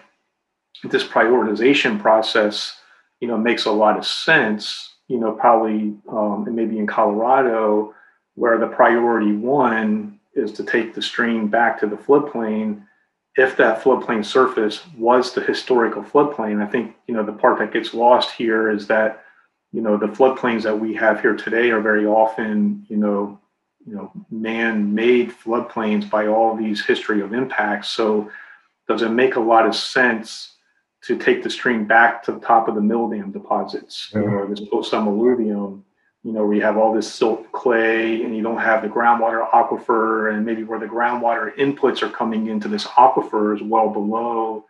[0.83, 2.77] this prioritization process
[3.25, 7.95] you know, makes a lot of sense, you know, probably um, and maybe in Colorado,
[8.35, 12.83] where the priority one is to take the stream back to the floodplain.
[13.37, 17.73] If that floodplain surface was the historical floodplain, I think, you know, the part that
[17.73, 19.25] gets lost here is that,
[19.73, 23.41] you know, the floodplains that we have here today are very often, you know,
[23.87, 27.89] you know, man-made floodplains by all these history of impacts.
[27.89, 28.31] So
[28.87, 30.54] does it make a lot of sense
[31.07, 34.33] to take the stream back to the top of the mill dam deposits mm-hmm.
[34.33, 35.85] or this post-sum alluvium,
[36.23, 39.49] you know, where you have all this silt clay and you don't have the groundwater
[39.51, 44.65] aquifer and maybe where the groundwater inputs are coming into this aquifer is well below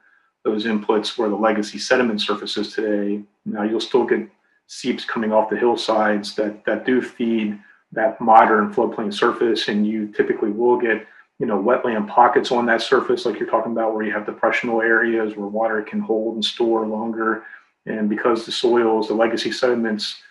[0.44, 3.22] those inputs where the legacy sediment surfaces today.
[3.46, 4.28] Now you'll still get
[4.66, 7.58] seeps coming off the hillsides that, that do feed
[7.92, 11.06] that modern floodplain surface and you typically will get
[11.38, 14.80] you know, wetland pockets on that surface, like you're talking about, where you have depressional
[14.80, 17.44] areas where water can hold and store longer.
[17.86, 20.22] And because the soils, the legacy sediments,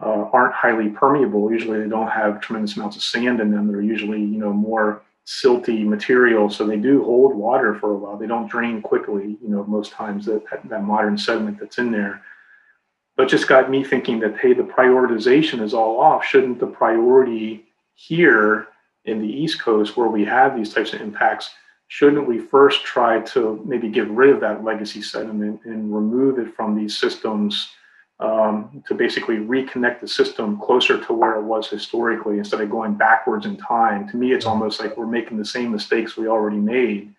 [0.00, 3.68] uh, aren't highly permeable, usually they don't have tremendous amounts of sand in them.
[3.68, 8.16] They're usually, you know, more silty material, so they do hold water for a while.
[8.16, 12.22] They don't drain quickly, you know, most times that that modern sediment that's in there.
[13.16, 16.24] But just got me thinking that hey, the prioritization is all off.
[16.24, 18.66] Shouldn't the priority here
[19.04, 21.50] in the East Coast where we have these types of impacts,
[21.88, 26.54] shouldn't we first try to maybe get rid of that legacy sediment and remove it
[26.54, 27.70] from these systems
[28.20, 32.94] um, to basically reconnect the system closer to where it was historically instead of going
[32.94, 34.08] backwards in time?
[34.08, 37.12] To me, it's almost like we're making the same mistakes we already made.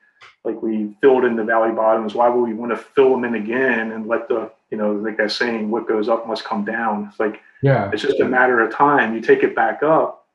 [0.45, 2.15] Like we filled in the valley bottoms.
[2.15, 5.17] Why would we want to fill them in again and let the, you know, like
[5.17, 7.07] that saying, what goes up must come down?
[7.09, 9.13] It's like, yeah, it's just a matter of time.
[9.13, 10.25] You take it back up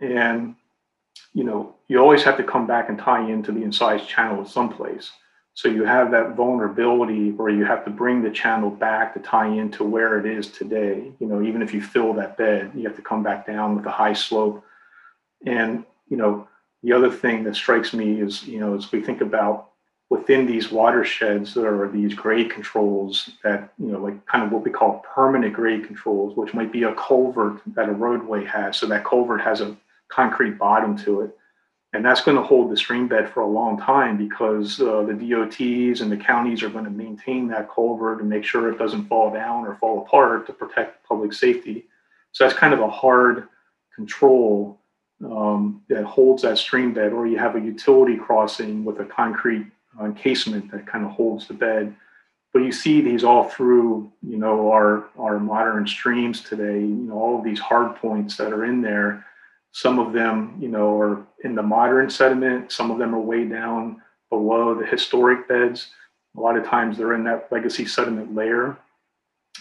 [0.00, 0.54] and
[1.32, 5.10] you know, you always have to come back and tie into the incised channel someplace.
[5.54, 9.48] So you have that vulnerability where you have to bring the channel back to tie
[9.48, 11.10] into where it is today.
[11.18, 13.84] You know, even if you fill that bed, you have to come back down with
[13.86, 14.64] a high slope.
[15.44, 16.46] And, you know,
[16.84, 19.70] the other thing that strikes me is, you know, as we think about
[20.10, 24.64] within these watersheds, there are these grade controls that, you know, like kind of what
[24.64, 28.76] we call permanent grade controls, which might be a culvert that a roadway has.
[28.76, 29.76] So that culvert has a
[30.08, 31.36] concrete bottom to it.
[31.94, 35.14] And that's going to hold the stream bed for a long time because uh, the
[35.14, 39.06] DOTs and the counties are going to maintain that culvert and make sure it doesn't
[39.06, 41.86] fall down or fall apart to protect public safety.
[42.32, 43.48] So that's kind of a hard
[43.94, 44.78] control
[45.24, 49.66] um, that holds that stream bed, or you have a utility crossing with a concrete
[49.98, 51.94] uh, encasement that kind of holds the bed.
[52.52, 56.80] But you see these all through, you know, our our modern streams today.
[56.80, 59.24] You know, all of these hard points that are in there
[59.72, 62.72] some of them, you know, are in the modern sediment.
[62.72, 65.88] Some of them are way down below the historic beds.
[66.36, 68.76] A lot of times they're in that legacy sediment layer.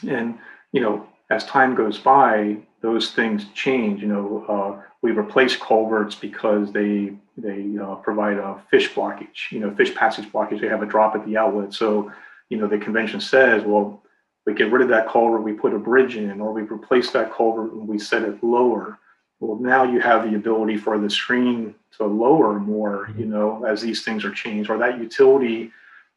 [0.07, 0.37] And,
[0.71, 4.01] you know, as time goes by, those things change.
[4.01, 9.59] You know, uh, we replace culverts because they they uh, provide a fish blockage, you
[9.59, 10.59] know, fish passage blockage.
[10.59, 11.73] They have a drop at the outlet.
[11.73, 12.11] So,
[12.49, 14.01] you know, the convention says, well,
[14.47, 17.33] we get rid of that culvert, we put a bridge in, or we replace that
[17.33, 18.97] culvert and we set it lower.
[19.39, 23.31] Well, now you have the ability for the stream to lower more, you mm-hmm.
[23.31, 25.71] know, as these things are changed, or that utility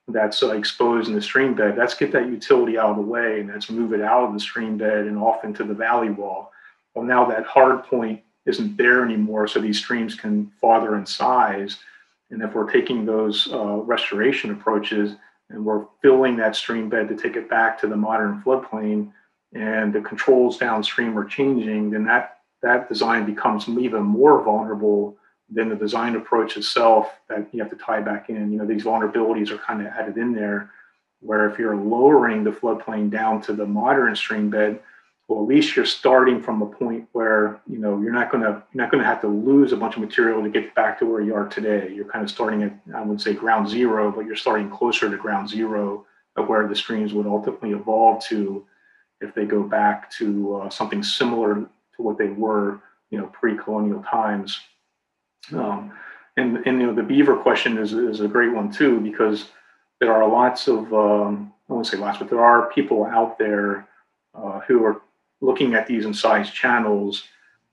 [0.09, 1.77] that's uh, exposed in the stream bed.
[1.77, 4.41] Let's get that utility out of the way and let's move it out of the
[4.41, 6.51] stream bed and off into the valley wall.
[6.95, 11.77] Well, now that hard point isn't there anymore, so these streams can father in size.
[12.31, 15.15] And if we're taking those uh, restoration approaches
[15.51, 19.13] and we're filling that stream bed to take it back to the modern floodplain,
[19.53, 25.17] and the controls downstream are changing, then that that design becomes even more vulnerable
[25.51, 28.53] than the design approach itself that you have to tie back in.
[28.53, 30.71] You know, these vulnerabilities are kind of added in there,
[31.21, 34.81] where if you're lowering the floodplain down to the modern stream bed,
[35.27, 38.63] well, at least you're starting from a point where you know you're not going to
[38.73, 41.07] you're not going to have to lose a bunch of material to get back to
[41.07, 41.93] where you are today.
[41.95, 45.17] You're kind of starting at I would say ground zero, but you're starting closer to
[45.17, 46.05] ground zero
[46.37, 48.67] of where the streams would ultimately evolve to
[49.21, 51.69] if they go back to uh, something similar
[52.01, 52.81] to what they were,
[53.11, 54.59] you know, pre-colonial times.
[55.53, 55.93] Um,
[56.37, 59.47] and and you know the beaver question is is a great one too because
[60.01, 63.89] there are lots of um, I won't say lots, but there are people out there
[64.35, 65.03] uh, who are
[65.41, 67.25] looking at these incised channels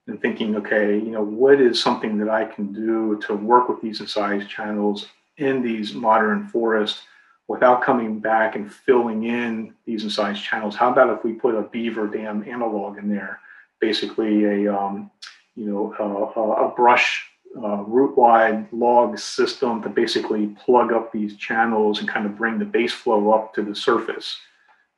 [0.08, 3.82] and thinking, okay, you know, what is something that I can do to work with
[3.82, 5.08] these incised channels
[5.38, 7.02] in these modern forests
[7.48, 10.76] without coming back and filling in these incised channels?
[10.76, 13.42] How about if we put a beaver dam analog in there,
[13.80, 15.12] basically a, um,
[15.56, 17.26] you know, a, a brush
[17.56, 22.60] uh, root wad log system to basically plug up these channels and kind of bring
[22.60, 24.38] the base flow up to the surface.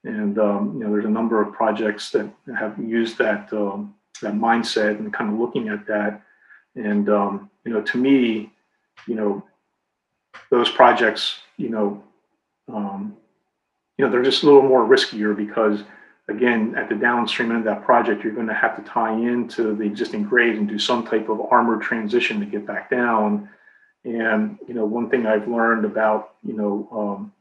[0.04, 4.34] And um, you know, there's a number of projects that have used that um, that
[4.34, 6.22] mindset and kind of looking at that.
[6.76, 8.52] And um, you know, to me,
[9.08, 9.44] you know,
[10.50, 12.04] those projects, you know,
[12.74, 13.16] um,
[13.98, 15.84] you know, they're just a little more riskier because,
[16.30, 19.76] again, at the downstream end of that project, you're going to have to tie into
[19.76, 23.50] the existing grade and do some type of armored transition to get back down.
[24.06, 27.34] And you know, one thing I've learned about you know um,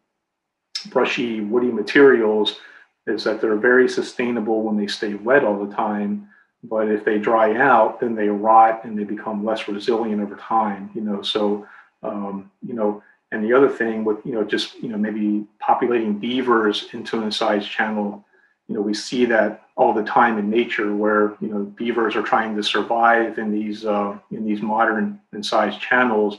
[0.91, 2.57] brushy, woody materials
[3.07, 6.29] is that they're very sustainable when they stay wet all the time.
[6.65, 10.91] But if they dry out, then they rot and they become less resilient over time.
[10.95, 11.67] You know, so
[12.03, 16.19] um, you know, and the other thing with you know just you know maybe populating
[16.19, 18.25] beavers into an incised channel,
[18.69, 22.23] you know, we see that all the time in nature where you know beavers are
[22.23, 26.39] trying to survive in these uh, in these modern incised channels,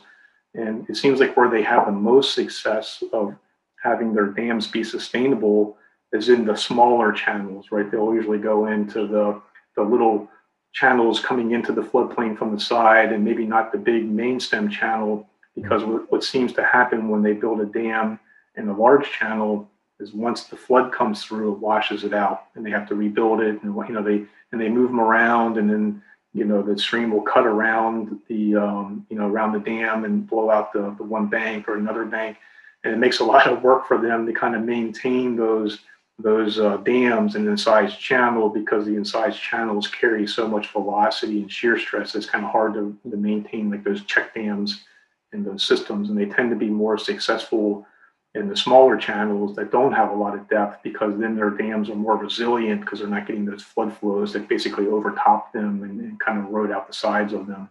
[0.53, 3.33] and it seems like where they have the most success of
[3.81, 5.77] having their dams be sustainable
[6.11, 7.89] is in the smaller channels, right?
[7.89, 9.41] They'll usually go into the,
[9.75, 10.27] the little
[10.73, 14.69] channels coming into the floodplain from the side and maybe not the big main stem
[14.69, 18.19] channel because what seems to happen when they build a dam
[18.55, 19.69] in a large channel
[19.99, 23.41] is once the flood comes through, it washes it out and they have to rebuild
[23.41, 26.01] it and you know they and they move them around and then
[26.33, 30.27] you know the stream will cut around the um, you know around the dam and
[30.27, 32.37] blow out the, the one bank or another bank.
[32.83, 35.79] And it makes a lot of work for them to kind of maintain those
[36.21, 41.51] those uh, dams and incised channel because the incised channels carry so much velocity and
[41.51, 44.83] shear stress it's kind of hard to, to maintain like those check dams
[45.31, 47.87] in those systems and they tend to be more successful
[48.35, 51.89] in the smaller channels that don't have a lot of depth because then their dams
[51.89, 55.99] are more resilient because they're not getting those flood flows that basically overtop them and,
[55.99, 57.69] and kind of erode out the sides of them.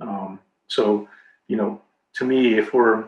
[0.00, 1.08] Um, so
[1.48, 1.80] you know
[2.14, 3.04] to me if we're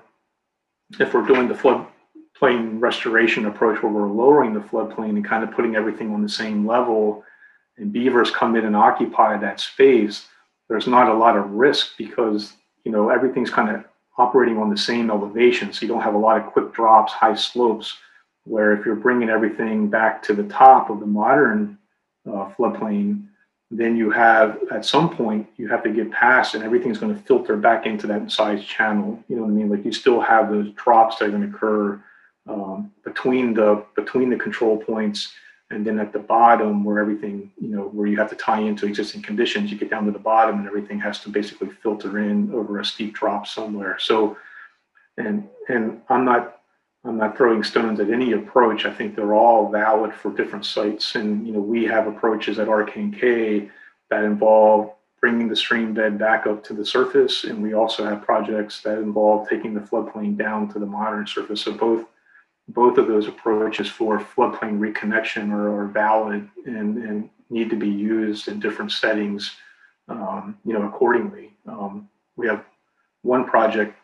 [1.01, 5.51] if we're doing the floodplain restoration approach where we're lowering the floodplain and kind of
[5.53, 7.25] putting everything on the same level
[7.79, 10.27] and beavers come in and occupy that space,
[10.69, 12.53] there's not a lot of risk because
[12.85, 13.85] you know everything's kind of
[14.19, 15.73] operating on the same elevation.
[15.73, 17.97] So you don't have a lot of quick drops, high slopes,
[18.45, 21.79] where if you're bringing everything back to the top of the modern
[22.27, 23.27] uh, floodplain,
[23.71, 27.23] then you have at some point you have to get past and everything's going to
[27.23, 30.51] filter back into that incised channel you know what i mean like you still have
[30.51, 32.01] those drops that are going to occur
[32.47, 35.33] um, between the between the control points
[35.75, 38.87] and then at the bottom where everything you know where you have to tie into
[38.87, 42.53] existing conditions you get down to the bottom and everything has to basically filter in
[42.55, 44.37] over a steep drop somewhere so
[45.19, 46.61] and and i'm not
[47.05, 48.87] I'm not throwing stones at any approach.
[48.87, 51.17] I think they're all valid for different sites.
[51.17, 53.69] And, you know, we have approaches at RK&K
[54.09, 57.45] that involve bringing the stream bed back up to the surface.
[57.45, 61.61] And we also have projects that involve taking the floodplain down to the modern surface.
[61.61, 62.07] So both
[62.69, 67.89] both of those approaches for floodplain reconnection are, are valid and, and need to be
[67.89, 69.57] used in different settings
[70.09, 71.53] um, you know, accordingly.
[71.67, 72.65] Um, we have
[73.23, 73.97] one project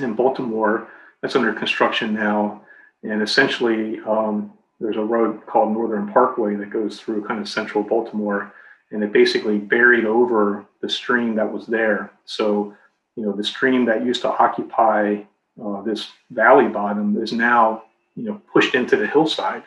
[0.00, 0.88] in Baltimore
[1.20, 2.62] that's under construction now,
[3.02, 7.82] and essentially um, there's a road called Northern Parkway that goes through kind of central
[7.82, 8.52] Baltimore,
[8.90, 12.12] and it basically buried over the stream that was there.
[12.24, 12.74] So,
[13.16, 15.22] you know, the stream that used to occupy
[15.62, 17.84] uh, this valley bottom is now,
[18.16, 19.62] you know, pushed into the hillside.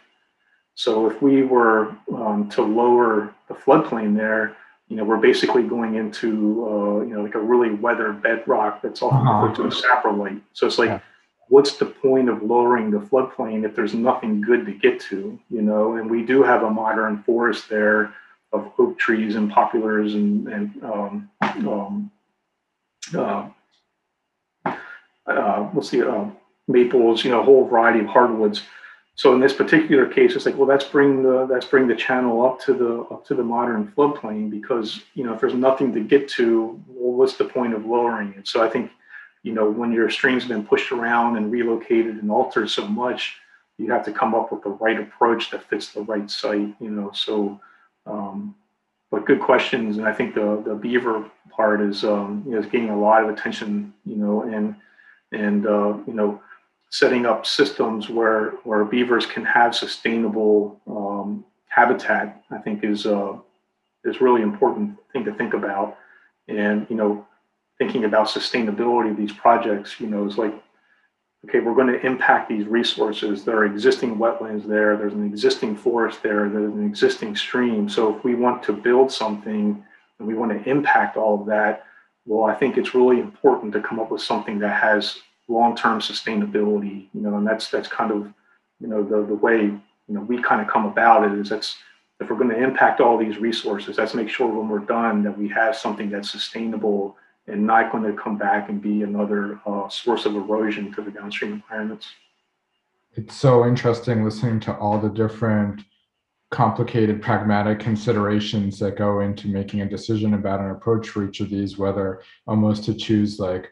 [0.76, 4.56] So if we were um, to lower the floodplain there,
[4.88, 6.28] you know, we're basically going into,
[6.66, 9.48] uh, you know, like a really weathered bedrock that's often uh-huh.
[9.48, 10.42] referred to as saprolite.
[10.54, 11.00] So it's like, yeah.
[11.48, 15.62] what's the point of lowering the floodplain if there's nothing good to get to, you
[15.62, 15.96] know?
[15.96, 18.14] And we do have a modern forest there
[18.52, 22.12] of oak trees and poplars and, and um, um,
[23.18, 23.48] uh,
[25.38, 26.25] uh, let's see, uh,
[26.67, 28.63] maples, you know, a whole variety of hardwoods
[29.15, 32.43] so in this particular case, it's like, well, let's bring the let's bring the channel
[32.45, 35.99] up to the up to the modern floodplain because you know if there's nothing to
[36.03, 38.47] get to, well, what's the point of lowering it?
[38.47, 38.89] So I think,
[39.43, 43.36] you know, when your stream's been pushed around and relocated and altered so much,
[43.77, 46.73] you have to come up with the right approach that fits the right site.
[46.79, 47.59] You know, so.
[48.07, 48.55] Um,
[49.11, 52.65] but good questions, and I think the the beaver part is um, you know is
[52.65, 53.93] getting a lot of attention.
[54.05, 54.73] You know, and
[55.32, 56.41] and uh, you know
[56.91, 63.38] setting up systems where where beavers can have sustainable um, habitat, I think is uh,
[64.03, 65.97] is really important thing to think about.
[66.47, 67.25] And you know,
[67.77, 70.53] thinking about sustainability of these projects, you know, is like,
[71.45, 73.45] okay, we're going to impact these resources.
[73.45, 74.97] There are existing wetlands there.
[74.97, 76.49] There's an existing forest there.
[76.49, 77.88] There's an existing stream.
[77.89, 79.84] So if we want to build something
[80.19, 81.86] and we want to impact all of that,
[82.26, 85.17] well, I think it's really important to come up with something that has
[85.47, 88.32] long-term sustainability you know and that's that's kind of
[88.80, 91.76] you know the the way you know we kind of come about it is that's
[92.22, 95.38] if we're going to impact all these resources let's make sure when we're done that
[95.38, 97.17] we have something that's sustainable
[97.47, 101.11] and not going to come back and be another uh, source of erosion to the
[101.11, 102.07] downstream environments.
[103.13, 105.84] It's so interesting listening to all the different
[106.52, 111.49] complicated pragmatic considerations that go into making a decision about an approach for each of
[111.49, 113.72] these whether almost to choose like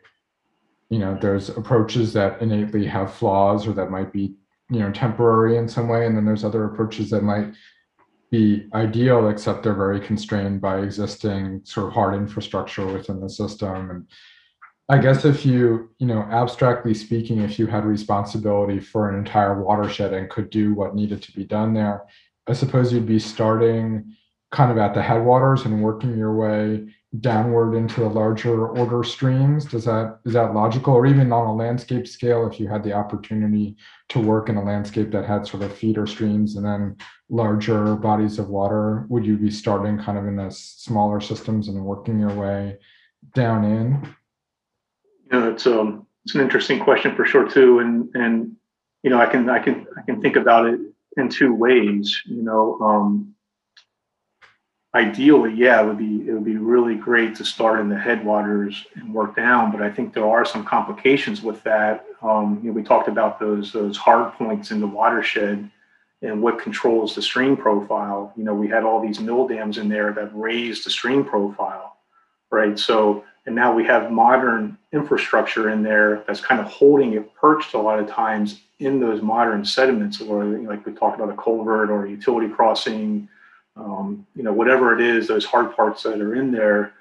[0.89, 4.33] you know there's approaches that innately have flaws or that might be
[4.69, 7.53] you know temporary in some way and then there's other approaches that might
[8.31, 13.89] be ideal except they're very constrained by existing sort of hard infrastructure within the system.
[13.89, 14.07] And
[14.87, 19.61] i guess if you you know abstractly speaking if you had responsibility for an entire
[19.61, 22.05] watershed and could do what needed to be done there
[22.49, 24.15] i suppose you'd be starting
[24.51, 26.87] kind of at the headwaters and working your way
[27.21, 29.65] downward into the larger order streams.
[29.65, 30.93] Does that is that logical?
[30.93, 33.75] Or even on a landscape scale if you had the opportunity
[34.09, 36.97] to work in a landscape that had sort of feeder streams and then
[37.29, 41.83] larger bodies of water would you be starting kind of in the smaller systems and
[41.83, 42.77] working your way
[43.33, 44.15] down in?
[45.31, 47.79] Yeah, it's um it's an interesting question for sure too.
[47.79, 48.55] And and
[49.03, 50.79] you know i can i can i can think about it
[51.19, 53.35] in two ways you know um
[54.93, 58.85] ideally, yeah, it would be it would be really great to start in the headwaters
[58.95, 59.71] and work down.
[59.71, 62.05] But I think there are some complications with that.
[62.21, 65.69] Um, you know, we talked about those those hard points in the watershed
[66.21, 68.33] and what controls the stream profile.
[68.35, 71.97] You know, we had all these mill dams in there that raised the stream profile,
[72.51, 72.77] right?
[72.77, 77.73] So and now we have modern infrastructure in there that's kind of holding it perched
[77.73, 81.89] a lot of times in those modern sediments, or like we talked about a culvert
[81.89, 83.27] or a utility crossing
[83.75, 86.93] um, you know, whatever it is, those hard parts that are in there.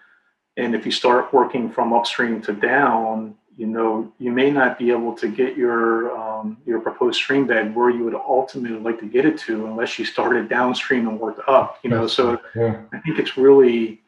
[0.57, 4.91] And if you start working from upstream to down, you know, you may not be
[4.91, 9.07] able to get your um, your proposed stream bed where you would ultimately like to
[9.07, 11.79] get it to unless you started downstream and worked up.
[11.83, 12.81] You know, so yeah.
[12.93, 14.01] I think it's really,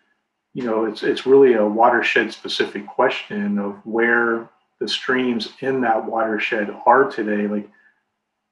[0.55, 4.48] you know, it's it's really a watershed specific question of where
[4.81, 7.47] the streams in that watershed are today.
[7.47, 7.68] Like,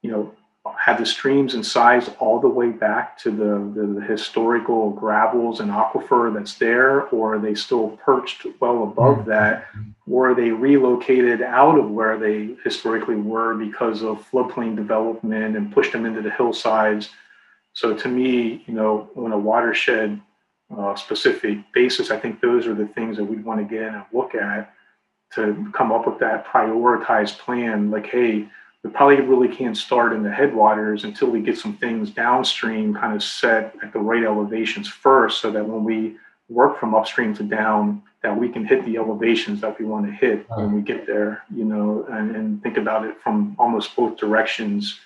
[0.01, 0.33] you know,
[0.77, 5.71] have the streams incised all the way back to the, the, the, historical gravels and
[5.71, 9.29] aquifer that's there, or are they still perched well above mm-hmm.
[9.29, 9.67] that,
[10.07, 15.73] or are they relocated out of where they historically were because of floodplain development and
[15.73, 17.09] pushed them into the hillsides?
[17.73, 20.21] So to me, you know, when a watershed
[20.75, 23.95] uh, specific basis, I think those are the things that we'd want to get in
[23.95, 24.73] and look at
[25.33, 27.91] to come up with that prioritized plan.
[27.91, 28.47] Like, hey,
[28.83, 33.13] we probably really can't start in the headwaters until we get some things downstream kind
[33.13, 36.15] of set at the right elevations first so that when we
[36.47, 40.11] work from upstream to down that we can hit the elevations that we want to
[40.11, 44.17] hit when we get there you know and, and think about it from almost both
[44.17, 44.99] directions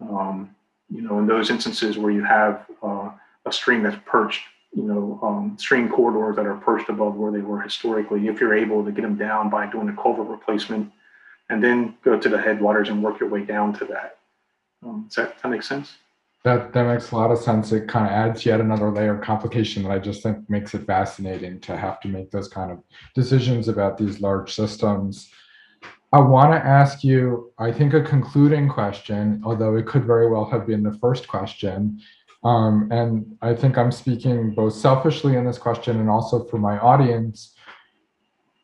[0.00, 0.48] um,
[0.88, 3.10] you know in those instances where you have uh,
[3.44, 4.42] a stream that's perched
[4.76, 8.54] you know, um, stream corridors that are perched above where they were historically, if you're
[8.54, 10.92] able to get them down by doing a culvert replacement,
[11.48, 14.18] and then go to the headwaters and work your way down to that.
[14.84, 15.94] Um, does that, that make sense?
[16.44, 17.72] That that makes a lot of sense.
[17.72, 20.86] It kind of adds yet another layer of complication that I just think makes it
[20.86, 22.82] fascinating to have to make those kind of
[23.14, 25.30] decisions about these large systems.
[26.12, 30.44] I want to ask you, I think, a concluding question, although it could very well
[30.44, 32.00] have been the first question.
[32.44, 36.78] Um, and I think I'm speaking both selfishly in this question and also for my
[36.78, 37.54] audience.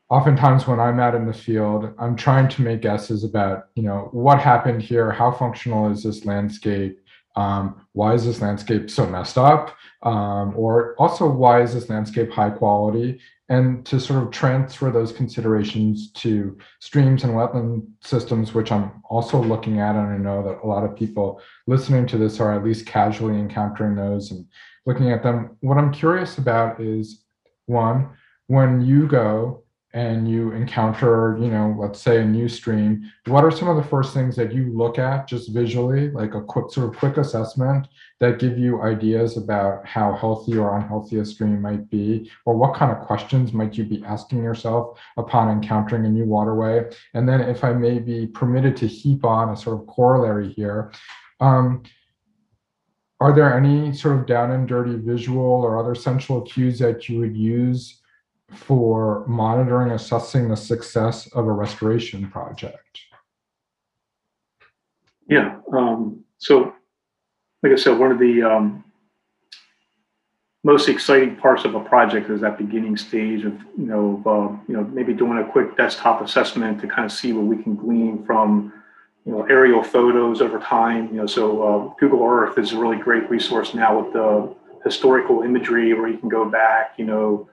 [0.09, 4.09] Oftentimes, when I'm out in the field, I'm trying to make guesses about, you know,
[4.13, 7.01] what happened here, how functional is this landscape,
[7.35, 12.31] um, why is this landscape so messed up, um, or also why is this landscape
[12.31, 13.21] high quality,
[13.53, 19.39] and to sort of transfer those considerations to streams and wetland systems, which I'm also
[19.43, 22.65] looking at, and I know that a lot of people listening to this are at
[22.65, 24.47] least casually encountering those and
[24.87, 25.59] looking at them.
[25.61, 27.25] What I'm curious about is
[27.67, 28.09] one,
[28.47, 29.65] when you go
[29.95, 33.83] and you encounter, you know, let's say a new stream, what are some of the
[33.83, 37.89] first things that you look at just visually, like a quick sort of quick assessment
[38.19, 42.75] that give you ideas about how healthy or unhealthy a stream might be, or what
[42.75, 46.91] kind of questions might you be asking yourself upon encountering a new waterway?
[47.13, 50.91] And then if I may be permitted to heap on a sort of corollary here,
[51.41, 51.83] um,
[53.21, 57.21] are there any sort of down and dirty visual or other central cues that you
[57.21, 58.02] would use
[58.55, 63.01] for monitoring, assessing the success of a restoration project?
[65.29, 65.57] Yeah.
[65.73, 66.75] Um, so,
[67.63, 68.85] like I said, one of the um,
[70.65, 74.77] most exciting parts of a project is that beginning stage of you know uh, you
[74.77, 78.25] know maybe doing a quick desktop assessment to kind of see what we can glean
[78.25, 78.73] from
[79.25, 81.09] you know aerial photos over time.
[81.09, 84.55] You know, so uh, Google Earth is a really great resource now with the
[84.85, 86.95] historical imagery where you can go back.
[86.97, 87.49] You know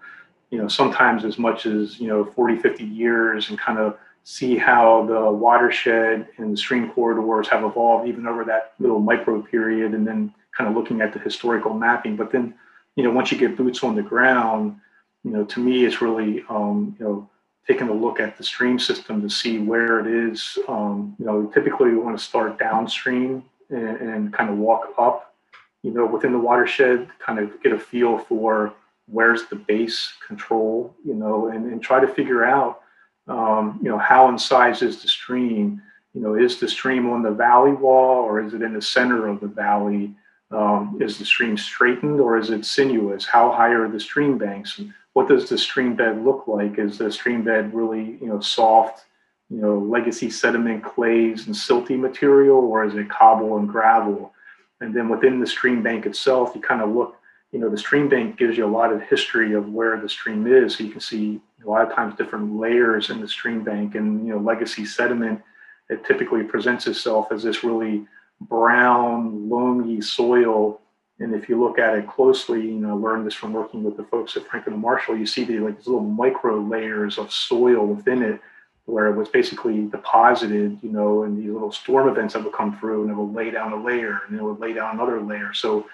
[0.50, 4.58] you know, sometimes as much as, you know, 40, 50 years and kind of see
[4.58, 9.94] how the watershed and the stream corridors have evolved even over that little micro period
[9.94, 12.16] and then kind of looking at the historical mapping.
[12.16, 12.54] But then,
[12.96, 14.78] you know, once you get boots on the ground,
[15.24, 17.30] you know, to me, it's really, um, you know,
[17.68, 20.58] taking a look at the stream system to see where it is.
[20.68, 25.36] Um, you know, typically we want to start downstream and, and kind of walk up,
[25.84, 28.74] you know, within the watershed, kind of get a feel for
[29.12, 32.82] where's the base control, you know, and, and try to figure out,
[33.28, 35.82] um, you know, how incised is the stream?
[36.14, 39.28] You know, is the stream on the valley wall or is it in the center
[39.28, 40.16] of the valley?
[40.52, 43.26] Um, is the stream straightened or is it sinuous?
[43.26, 44.82] How high are the stream banks?
[45.14, 46.80] What does the stream bed look like?
[46.80, 49.06] Is the stream bed really, you know, soft,
[49.50, 54.34] you know, legacy sediment, clays, and silty material, or is it cobble and gravel?
[54.82, 57.19] And then within the stream bank itself, you kind of look
[57.52, 60.46] you know, the stream bank gives you a lot of history of where the stream
[60.46, 60.78] is.
[60.78, 64.26] So you can see a lot of times different layers in the stream bank and,
[64.26, 65.42] you know, legacy sediment,
[65.90, 68.06] it typically presents itself as this really
[68.42, 70.80] brown, loamy soil.
[71.20, 74.04] And if you look at it closely, you know, learn this from working with the
[74.04, 77.86] folks at Franklin and Marshall, you see the like these little micro layers of soil
[77.86, 78.40] within it
[78.86, 82.78] where it was basically deposited, you know, and these little storm events that would come
[82.80, 85.54] through and it would lay down a layer and it would lay down another layer.
[85.54, 85.86] So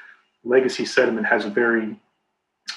[0.46, 2.00] legacy sediment has a very,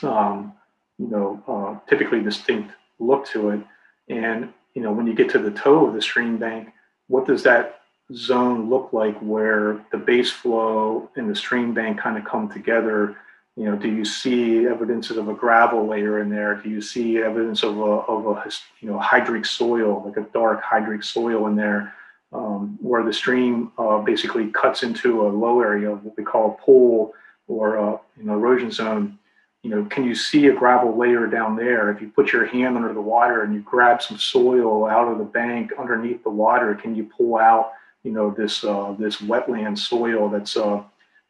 [0.02, 0.52] um,
[0.98, 3.60] you know, uh, typically distinct look to it.
[4.08, 6.70] And, you know, when you get to the toe of the stream bank,
[7.06, 7.82] what does that
[8.14, 13.16] zone look like where the base flow and the stream bank kind of come together?
[13.56, 16.54] You know, do you see evidences of a gravel layer in there?
[16.54, 18.50] Do you see evidence of a, of a
[18.80, 21.94] you know, hydric soil, like a dark hydric soil in there?
[22.30, 26.58] Um, where the stream uh, basically cuts into a low area of what we call
[26.60, 27.14] a pool
[27.48, 29.18] or uh, know erosion zone,
[29.62, 31.90] you know, can you see a gravel layer down there?
[31.90, 35.18] If you put your hand under the water and you grab some soil out of
[35.18, 37.72] the bank underneath the water, can you pull out
[38.04, 40.82] you know this uh, this wetland soil that's uh,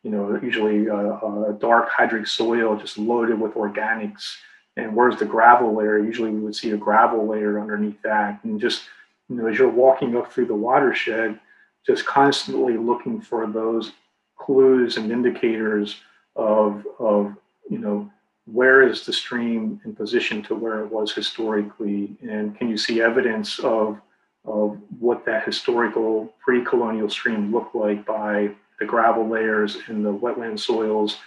[0.03, 4.36] you know usually uh, a dark hydric soil just loaded with organics?
[4.77, 5.99] And where's the gravel layer?
[5.99, 8.82] Usually we would see a gravel layer underneath that, and just
[9.28, 11.40] you know as you're walking up through the watershed,
[11.86, 13.93] just constantly looking for those
[14.39, 15.97] clues and indicators
[16.36, 17.35] of, of
[17.69, 18.10] you know,
[18.47, 22.16] where is the stream in position to where it was historically?
[22.23, 24.01] And can you see evidence of,
[24.44, 30.59] of what that historical pre-colonial stream looked like by the gravel layers in the wetland
[30.59, 31.19] soils?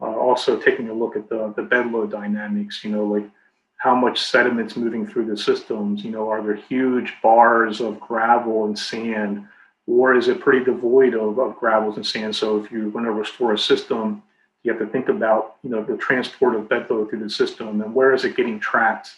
[0.00, 3.28] Uh, also taking a look at the, the bedload dynamics, you know, like
[3.76, 8.64] how much sediment's moving through the systems, you know, are there huge bars of gravel
[8.64, 9.46] and sand
[9.86, 12.34] or is it pretty devoid of, of gravels and sand?
[12.34, 14.22] So if you're going to restore a system,
[14.62, 17.80] you have to think about, you know, the transport of bed load through the system
[17.82, 19.10] and where is it getting trapped?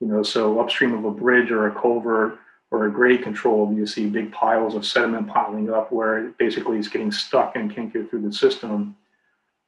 [0.00, 2.38] You know, so upstream of a bridge or a culvert
[2.70, 6.78] or a grade control, you see big piles of sediment piling up where it basically
[6.78, 8.96] is getting stuck and can't get through the system.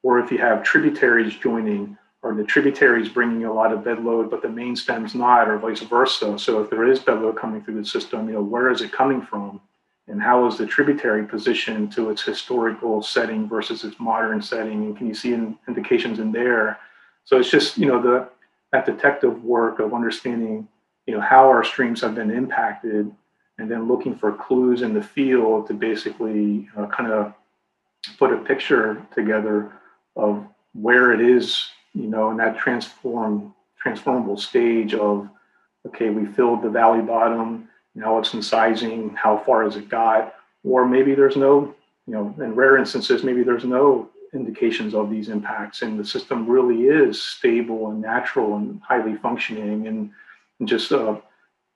[0.03, 4.29] Or if you have tributaries joining, or the tributaries bringing a lot of bed load,
[4.29, 6.37] but the main stem's not, or vice versa.
[6.37, 8.91] So if there is bed load coming through the system, you know, where is it
[8.91, 9.59] coming from?
[10.11, 14.83] And how is the tributary positioned to its historical setting versus its modern setting?
[14.83, 16.79] And can you see in, indications in there?
[17.23, 18.29] So it's just, you know, the
[18.71, 20.67] that detective work of understanding
[21.05, 23.11] you know how our streams have been impacted
[23.57, 27.33] and then looking for clues in the field to basically uh, kind of
[28.17, 29.71] put a picture together
[30.15, 35.29] of where it is you know in that transform transformable stage of
[35.85, 40.35] okay we filled the valley bottom now it's incising how far has it got?
[40.63, 41.73] Or maybe there's no
[42.07, 46.47] you know in rare instances maybe there's no indications of these impacts and the system
[46.47, 50.09] really is stable and natural and highly functioning and
[50.59, 51.15] and just uh,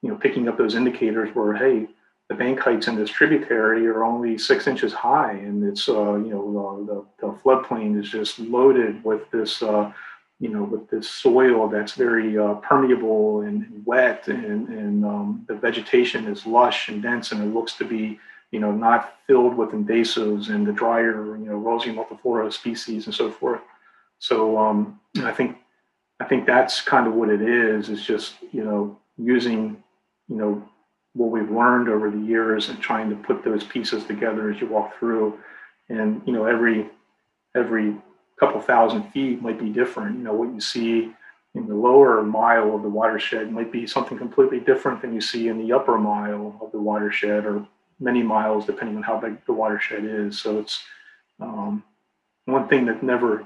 [0.01, 1.87] you know picking up those indicators where hey
[2.29, 6.31] the bank heights in this tributary are only six inches high and it's uh, you
[6.31, 9.91] know uh, the, the floodplain is just loaded with this uh,
[10.39, 15.55] you know with this soil that's very uh, permeable and wet and, and um, the
[15.55, 18.19] vegetation is lush and dense and it looks to be
[18.51, 23.15] you know not filled with invasives and the drier you know Rosa multiflora species and
[23.15, 23.61] so forth
[24.19, 25.57] so um, I think
[26.19, 27.89] I think that's kind of what it is.
[27.89, 29.83] Is just you know using
[30.27, 30.69] you know
[31.13, 34.67] what we've learned over the years and trying to put those pieces together as you
[34.67, 35.37] walk through.
[35.89, 36.89] And you know every
[37.55, 37.95] every
[38.39, 40.17] couple thousand feet might be different.
[40.17, 41.13] You know what you see
[41.55, 45.47] in the lower mile of the watershed might be something completely different than you see
[45.47, 47.65] in the upper mile of the watershed or
[47.99, 50.39] many miles depending on how big the watershed is.
[50.39, 50.83] So it's
[51.39, 51.83] um,
[52.45, 53.45] one thing that never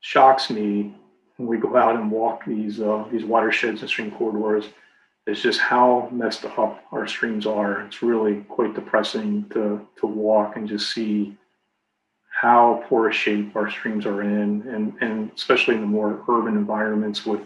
[0.00, 0.94] shocks me
[1.36, 4.66] when we go out and walk these uh, these watersheds and stream corridors
[5.26, 7.82] is just how messed up our streams are.
[7.82, 11.36] It's really quite depressing to to walk and just see
[12.42, 16.56] how poor a shape our streams are in, and and especially in the more urban
[16.56, 17.40] environments with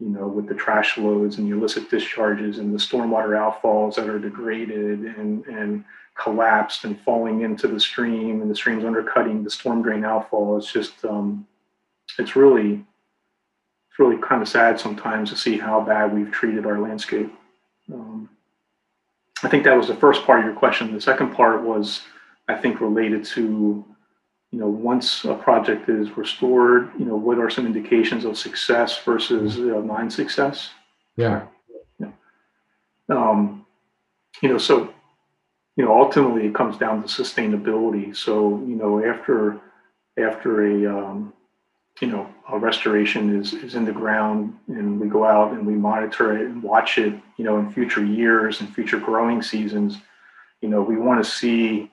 [0.00, 4.08] you know with the trash loads and the illicit discharges and the stormwater outfalls that
[4.08, 5.84] are degraded and and
[6.14, 10.56] collapsed and falling into the stream and the streams undercutting the storm drain outfall.
[10.56, 11.46] It's just um,
[12.18, 12.82] it's really
[13.90, 17.30] it's really kind of sad sometimes to see how bad we've treated our landscape.
[17.92, 18.30] Um,
[19.42, 20.94] I think that was the first part of your question.
[20.94, 22.00] The second part was,
[22.48, 23.84] I think, related to,
[24.52, 28.98] you know, once a project is restored, you know, what are some indications of success
[29.02, 30.70] versus uh, non-success?
[31.16, 31.46] Yeah.
[31.98, 32.12] yeah.
[33.08, 33.66] Um,
[34.42, 34.92] you know, so,
[35.76, 38.14] you know, ultimately it comes down to sustainability.
[38.14, 39.60] So, you know, after
[40.18, 41.32] after a um,
[42.00, 45.74] you know, a restoration is, is in the ground and we go out and we
[45.74, 49.98] monitor it and watch it, you know, in future years and future growing seasons,
[50.60, 51.90] you know, we want to see,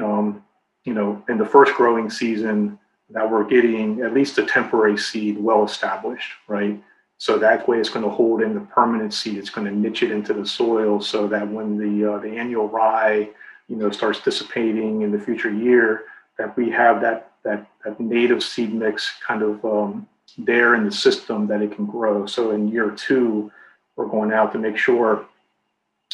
[0.00, 0.43] um,
[0.84, 2.78] you know, in the first growing season
[3.10, 6.82] that we're getting at least a temporary seed well established, right?
[7.18, 9.38] So that way it's going to hold in the permanent seed.
[9.38, 12.68] It's going to niche it into the soil so that when the uh, the annual
[12.68, 13.30] rye,
[13.68, 16.04] you know, starts dissipating in the future year,
[16.38, 20.08] that we have that that, that native seed mix kind of um,
[20.38, 22.26] there in the system that it can grow.
[22.26, 23.52] So in year two,
[23.96, 25.26] we're going out to make sure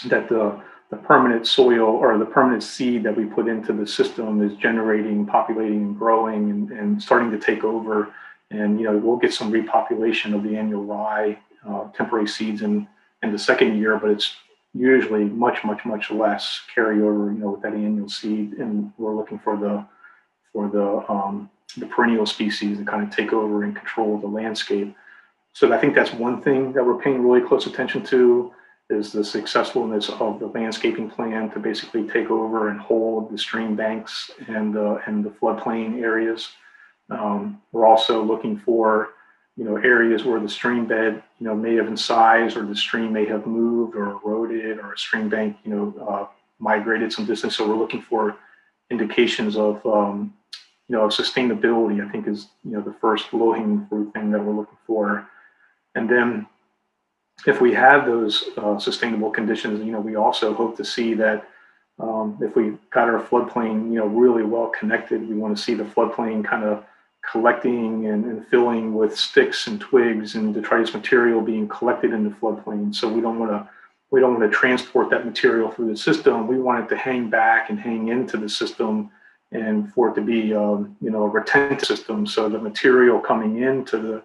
[0.06, 0.60] that the
[0.90, 5.24] the permanent soil or the permanent seed that we put into the system is generating,
[5.24, 8.12] populating, and growing, and, and starting to take over.
[8.50, 12.88] And you know, we'll get some repopulation of the annual rye uh, temporary seeds in
[13.22, 14.34] in the second year, but it's
[14.74, 17.32] usually much, much, much less carryover.
[17.32, 19.86] You know, with that annual seed, and we're looking for the
[20.52, 24.96] for the um, the perennial species to kind of take over and control the landscape.
[25.52, 28.52] So I think that's one thing that we're paying really close attention to
[28.90, 33.76] is the successfulness of the landscaping plan to basically take over and hold the stream
[33.76, 36.50] banks and uh, and the floodplain areas.
[37.10, 39.10] Um, we're also looking for
[39.56, 43.12] you know areas where the stream bed you know may have incised or the stream
[43.12, 46.26] may have moved or eroded or a stream bank you know uh,
[46.58, 47.56] migrated some distance.
[47.56, 48.36] So we're looking for
[48.90, 50.34] indications of um,
[50.90, 54.42] you know, sustainability, I think is, you know, the first low hanging fruit thing that
[54.42, 55.24] we're looking for.
[55.94, 56.48] And then
[57.46, 61.48] if we have those uh, sustainable conditions, you know, we also hope to see that
[61.98, 65.74] um, if we got our floodplain, you know, really well connected, we want to see
[65.74, 66.84] the floodplain kind of
[67.30, 72.30] collecting and, and, filling with sticks and twigs and detritus material being collected in the
[72.30, 72.94] floodplain.
[72.94, 73.68] So we don't want to
[74.10, 76.48] we don't want to transport that material through the system.
[76.48, 79.10] We want it to hang back and hang into the system
[79.52, 82.26] and for it to be um, you know a retentive system.
[82.26, 84.22] So the material coming into the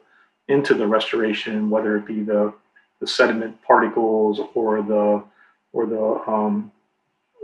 [0.47, 2.53] into the restoration, whether it be the
[2.99, 5.23] the sediment particles or the
[5.73, 6.71] or the um,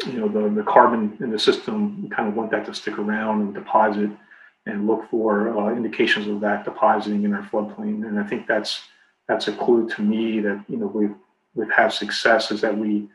[0.05, 2.97] you know the, the carbon in the system, we kind of want that to stick
[2.97, 4.09] around and deposit
[4.65, 8.07] and look for uh, indications of that depositing in our floodplain.
[8.07, 8.81] And I think that's
[9.27, 11.15] that's a clue to me that you know we've
[11.55, 13.09] we've had success is that we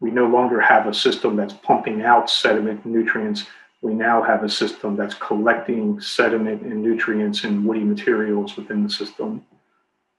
[0.00, 3.46] we no longer have a system that's pumping out sediment and nutrients.
[3.82, 8.90] We now have a system that's collecting sediment and nutrients and woody materials within the
[8.90, 9.44] system.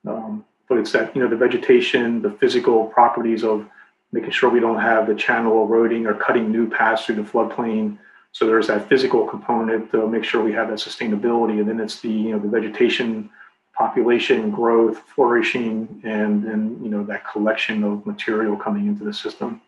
[0.07, 3.67] Um, but it's that you know the vegetation, the physical properties of
[4.11, 7.97] making sure we don't have the channel eroding or cutting new paths through the floodplain.
[8.31, 12.01] So there's that physical component to make sure we have that sustainability, and then it's
[12.01, 13.29] the you know the vegetation,
[13.73, 19.61] population growth, flourishing, and then you know that collection of material coming into the system.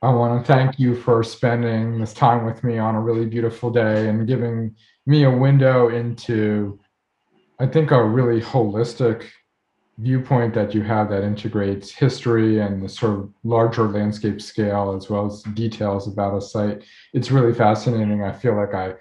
[0.00, 3.68] I want to thank you for spending this time with me on a really beautiful
[3.68, 4.76] day and giving
[5.06, 6.78] me a window into,
[7.58, 9.24] I think, a really holistic
[9.98, 15.10] viewpoint that you have that integrates history and the sort of larger landscape scale as
[15.10, 16.84] well as details about a site.
[17.12, 18.22] It's really fascinating.
[18.22, 18.94] I feel like I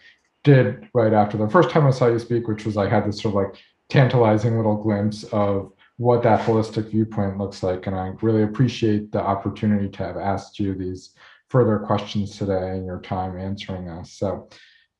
[0.44, 3.22] did right after the first time I saw you speak, which was I had this
[3.22, 7.86] sort of like tantalizing little glimpse of what that holistic viewpoint looks like.
[7.86, 11.12] And I really appreciate the opportunity to have asked you these
[11.50, 14.14] further questions today and your time answering us.
[14.14, 14.50] So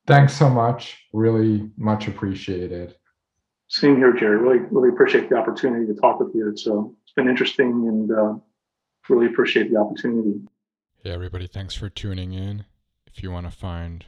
[0.06, 0.96] thanks so much.
[1.12, 2.94] Really much appreciated.
[3.68, 4.38] Same here, Jerry.
[4.38, 6.48] Really, really appreciate the opportunity to talk with you.
[6.48, 8.34] It's, uh, it's been interesting and uh,
[9.08, 10.40] really appreciate the opportunity.
[11.02, 11.46] Hey, everybody.
[11.46, 12.64] Thanks for tuning in.
[13.06, 14.06] If you want to find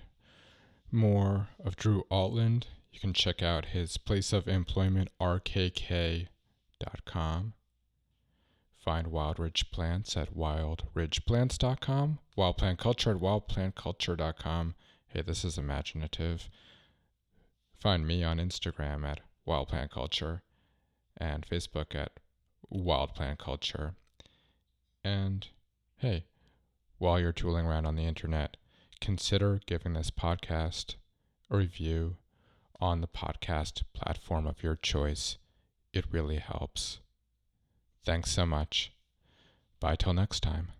[0.90, 6.28] more of Drew Altland, you can check out his place of employment, rkk.com.
[8.76, 12.18] Find Wild Ridge Plants at wildridgeplants.com.
[12.34, 14.74] Wild Plant Culture at wildplantculture.com.
[15.06, 16.48] Hey, this is imaginative.
[17.78, 20.42] Find me on Instagram at Wild Plant Culture
[21.16, 22.20] and Facebook at
[22.68, 23.94] Wild Plant Culture.
[25.02, 25.46] And
[25.96, 26.26] hey,
[26.98, 28.56] while you're tooling around on the internet,
[29.00, 30.96] consider giving this podcast
[31.50, 32.16] a review
[32.80, 35.38] on the podcast platform of your choice.
[35.92, 37.00] It really helps.
[38.04, 38.92] Thanks so much.
[39.80, 40.72] Bye till next time.